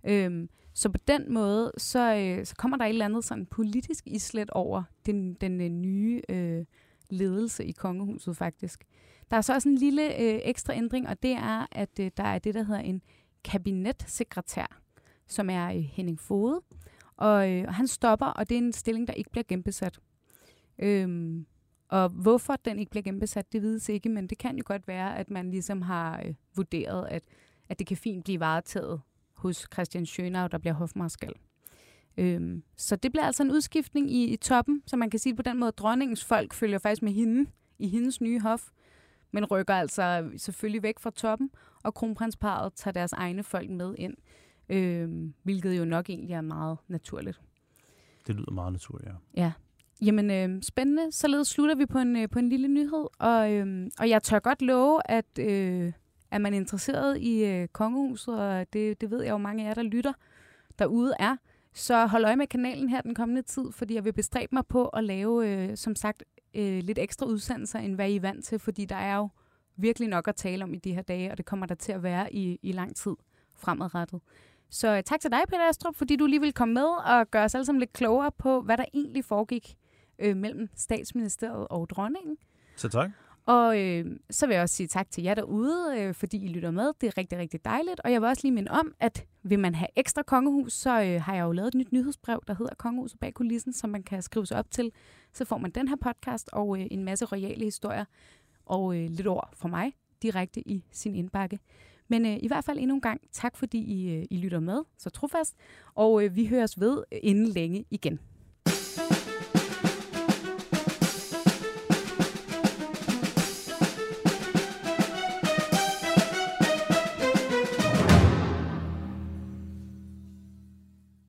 Øhm, 0.03 0.49
så 0.73 0.89
på 0.89 0.97
den 1.07 1.33
måde, 1.33 1.71
så, 1.77 2.15
øh, 2.15 2.45
så 2.45 2.55
kommer 2.55 2.77
der 2.77 2.85
et 2.85 2.89
eller 2.89 3.05
andet 3.05 3.23
sådan 3.23 3.45
politisk 3.45 4.07
islet 4.07 4.49
over 4.49 4.83
den, 5.05 5.33
den 5.33 5.61
øh, 5.61 5.69
nye 5.69 6.21
øh, 6.29 6.65
ledelse 7.09 7.65
i 7.65 7.71
kongehuset 7.71 8.37
faktisk. 8.37 8.83
Der 9.31 9.37
er 9.37 9.41
så 9.41 9.53
også 9.53 9.69
en 9.69 9.75
lille 9.75 10.21
øh, 10.21 10.39
ekstra 10.43 10.73
ændring, 10.75 11.07
og 11.07 11.23
det 11.23 11.31
er, 11.31 11.65
at 11.71 11.99
øh, 11.99 12.11
der 12.17 12.23
er 12.23 12.39
det, 12.39 12.53
der 12.53 12.63
hedder 12.63 12.81
en 12.81 13.01
kabinetsekretær, 13.47 14.81
som 15.27 15.49
er 15.49 15.67
øh, 15.67 15.75
Henning 15.75 16.19
Fode. 16.19 16.61
Og, 17.17 17.51
øh, 17.51 17.63
og 17.67 17.73
han 17.73 17.87
stopper, 17.87 18.25
og 18.25 18.49
det 18.49 18.55
er 18.55 18.59
en 18.59 18.73
stilling, 18.73 19.07
der 19.07 19.13
ikke 19.13 19.29
bliver 19.29 19.43
genbesat. 19.47 19.99
Øhm, 20.79 21.45
og 21.89 22.09
hvorfor 22.09 22.55
den 22.55 22.79
ikke 22.79 22.89
bliver 22.89 23.03
genbesat, 23.03 23.53
det 23.53 23.61
vides 23.61 23.89
ikke, 23.89 24.09
men 24.09 24.27
det 24.27 24.37
kan 24.37 24.57
jo 24.57 24.63
godt 24.65 24.87
være, 24.87 25.17
at 25.17 25.29
man 25.29 25.51
ligesom 25.51 25.81
har 25.81 26.21
øh, 26.25 26.33
vurderet, 26.55 27.07
at, 27.07 27.23
at 27.69 27.79
det 27.79 27.87
kan 27.87 27.97
fint 27.97 28.23
blive 28.23 28.39
varetaget 28.39 29.01
hos 29.33 29.67
Christian 29.73 30.03
Schönau, 30.03 30.47
der 30.47 30.57
bliver 30.57 30.73
hofmarskal. 30.73 31.33
Øhm, 32.17 32.63
så 32.77 32.95
det 32.95 33.11
bliver 33.11 33.25
altså 33.25 33.43
en 33.43 33.51
udskiftning 33.51 34.11
i, 34.11 34.23
i 34.33 34.35
toppen, 34.35 34.83
så 34.85 34.95
man 34.97 35.09
kan 35.09 35.19
sige 35.19 35.35
på 35.35 35.41
den 35.41 35.59
måde, 35.59 35.67
at 35.67 35.77
dronningens 35.77 36.25
folk 36.25 36.53
følger 36.53 36.77
faktisk 36.77 37.01
med 37.01 37.11
hende 37.11 37.49
i 37.79 37.87
hendes 37.87 38.21
nye 38.21 38.39
hof, 38.39 38.69
men 39.37 39.45
rykker 39.45 39.73
altså 39.73 40.29
selvfølgelig 40.37 40.83
væk 40.83 40.99
fra 40.99 41.11
toppen, 41.11 41.49
og 41.83 41.93
kronprinsparet 41.93 42.73
tager 42.73 42.93
deres 42.93 43.13
egne 43.13 43.43
folk 43.43 43.69
med 43.69 43.95
ind, 43.97 44.13
øhm, 44.69 45.33
hvilket 45.43 45.77
jo 45.77 45.85
nok 45.85 46.09
egentlig 46.09 46.33
er 46.33 46.41
meget 46.41 46.77
naturligt. 46.87 47.41
Det 48.27 48.35
lyder 48.35 48.51
meget 48.51 48.71
naturligt, 48.71 49.09
ja. 49.09 49.41
Ja. 49.41 49.51
Jamen, 50.01 50.31
øh, 50.31 50.61
spændende. 50.63 51.11
Således 51.11 51.47
slutter 51.47 51.75
vi 51.75 51.85
på 51.85 51.99
en, 51.99 52.15
øh, 52.15 52.29
på 52.29 52.39
en 52.39 52.49
lille 52.49 52.67
nyhed, 52.67 53.07
og, 53.19 53.51
øh, 53.51 53.87
og 53.99 54.09
jeg 54.09 54.23
tør 54.23 54.39
godt 54.39 54.61
love, 54.61 55.11
at 55.11 55.39
øh, 55.39 55.93
er 56.31 56.37
man 56.37 56.53
interesseret 56.53 57.17
i 57.17 57.45
øh, 57.45 57.67
kongehuset, 57.67 58.39
og 58.39 58.73
det, 58.73 59.01
det 59.01 59.11
ved 59.11 59.23
jeg 59.23 59.31
jo 59.31 59.37
mange 59.37 59.63
af 59.63 59.67
jer, 59.67 59.73
der 59.73 59.83
lytter 59.83 60.13
derude 60.79 61.13
er, 61.19 61.35
så 61.77 62.05
hold 62.05 62.25
øje 62.25 62.35
med 62.35 62.47
kanalen 62.47 62.89
her 62.89 63.01
den 63.01 63.15
kommende 63.15 63.41
tid, 63.41 63.71
fordi 63.71 63.95
jeg 63.95 64.05
vil 64.05 64.13
bestræbe 64.13 64.55
mig 64.55 64.65
på 64.65 64.87
at 64.87 65.03
lave, 65.03 65.49
øh, 65.49 65.77
som 65.77 65.95
sagt, 65.95 66.23
øh, 66.53 66.83
lidt 66.83 66.99
ekstra 66.99 67.25
udsendelser, 67.25 67.79
end 67.79 67.95
hvad 67.95 68.09
I 68.09 68.15
er 68.15 68.21
vant 68.21 68.45
til, 68.45 68.59
fordi 68.59 68.85
der 68.85 68.95
er 68.95 69.15
jo 69.15 69.29
virkelig 69.75 70.09
nok 70.09 70.27
at 70.27 70.35
tale 70.35 70.63
om 70.63 70.73
i 70.73 70.77
de 70.77 70.93
her 70.93 71.01
dage, 71.01 71.31
og 71.31 71.37
det 71.37 71.45
kommer 71.45 71.65
der 71.65 71.75
til 71.75 71.91
at 71.91 72.03
være 72.03 72.33
i, 72.33 72.59
i 72.61 72.71
lang 72.71 72.95
tid 72.95 73.15
fremadrettet. 73.55 74.21
Så 74.69 74.97
øh, 74.97 75.03
tak 75.03 75.19
til 75.19 75.31
dig, 75.31 75.39
Peter 75.47 75.69
Astrup, 75.69 75.95
fordi 75.95 76.15
du 76.15 76.25
lige 76.25 76.41
vil 76.41 76.53
komme 76.53 76.73
med 76.73 76.87
og 77.05 77.31
gøre 77.31 77.43
os 77.43 77.55
alle 77.55 77.65
sammen 77.65 77.79
lidt 77.79 77.93
klogere 77.93 78.31
på, 78.31 78.61
hvad 78.61 78.77
der 78.77 78.85
egentlig 78.93 79.25
foregik 79.25 79.75
øh, 80.19 80.37
mellem 80.37 80.69
statsministeriet 80.75 81.67
og 81.67 81.89
dronningen. 81.89 82.37
Så 82.75 82.89
tak. 82.89 83.11
Og 83.47 83.79
øh, 83.79 84.05
så 84.29 84.47
vil 84.47 84.53
jeg 84.53 84.63
også 84.63 84.75
sige 84.75 84.87
tak 84.87 85.11
til 85.11 85.23
jer 85.23 85.33
derude, 85.33 85.95
øh, 85.97 86.13
fordi 86.13 86.45
I 86.45 86.47
lytter 86.47 86.71
med. 86.71 86.91
Det 87.01 87.07
er 87.07 87.17
rigtig, 87.17 87.37
rigtig 87.37 87.65
dejligt. 87.65 87.99
Og 87.99 88.11
jeg 88.11 88.21
vil 88.21 88.29
også 88.29 88.41
lige 88.43 88.53
minde 88.53 88.71
om, 88.71 88.93
at 88.99 89.25
vil 89.43 89.59
man 89.59 89.75
have 89.75 89.87
ekstra 89.95 90.23
kongehus, 90.23 90.73
så 90.73 91.01
øh, 91.01 91.21
har 91.21 91.35
jeg 91.35 91.43
jo 91.43 91.51
lavet 91.51 91.67
et 91.67 91.75
nyt 91.75 91.91
nyhedsbrev, 91.91 92.43
der 92.47 92.53
hedder 92.53 92.75
Kongehuset 92.75 93.19
bag 93.19 93.33
kulissen, 93.33 93.73
som 93.73 93.89
man 93.89 94.03
kan 94.03 94.21
skrive 94.21 94.45
sig 94.45 94.57
op 94.57 94.71
til. 94.71 94.91
Så 95.33 95.45
får 95.45 95.57
man 95.57 95.71
den 95.71 95.87
her 95.87 95.95
podcast 95.95 96.49
og 96.53 96.79
øh, 96.79 96.87
en 96.91 97.03
masse 97.03 97.25
royale 97.25 97.65
historier 97.65 98.05
og 98.65 98.97
øh, 98.97 99.09
lidt 99.09 99.27
ord 99.27 99.49
fra 99.53 99.67
mig 99.67 99.93
direkte 100.21 100.67
i 100.67 100.83
sin 100.91 101.15
indbakke. 101.15 101.59
Men 102.07 102.25
øh, 102.25 102.37
i 102.41 102.47
hvert 102.47 102.65
fald 102.65 102.77
endnu 102.77 102.95
en 102.95 103.01
gang 103.01 103.21
tak, 103.31 103.57
fordi 103.57 103.77
I, 103.77 104.15
øh, 104.15 104.25
I 104.29 104.37
lytter 104.37 104.59
med 104.59 104.83
så 104.97 105.09
trofast. 105.09 105.55
Og 105.95 106.23
øh, 106.23 106.35
vi 106.35 106.45
høres 106.45 106.79
ved 106.79 107.03
øh, 107.11 107.19
inden 107.23 107.47
længe 107.47 107.85
igen. 107.91 108.19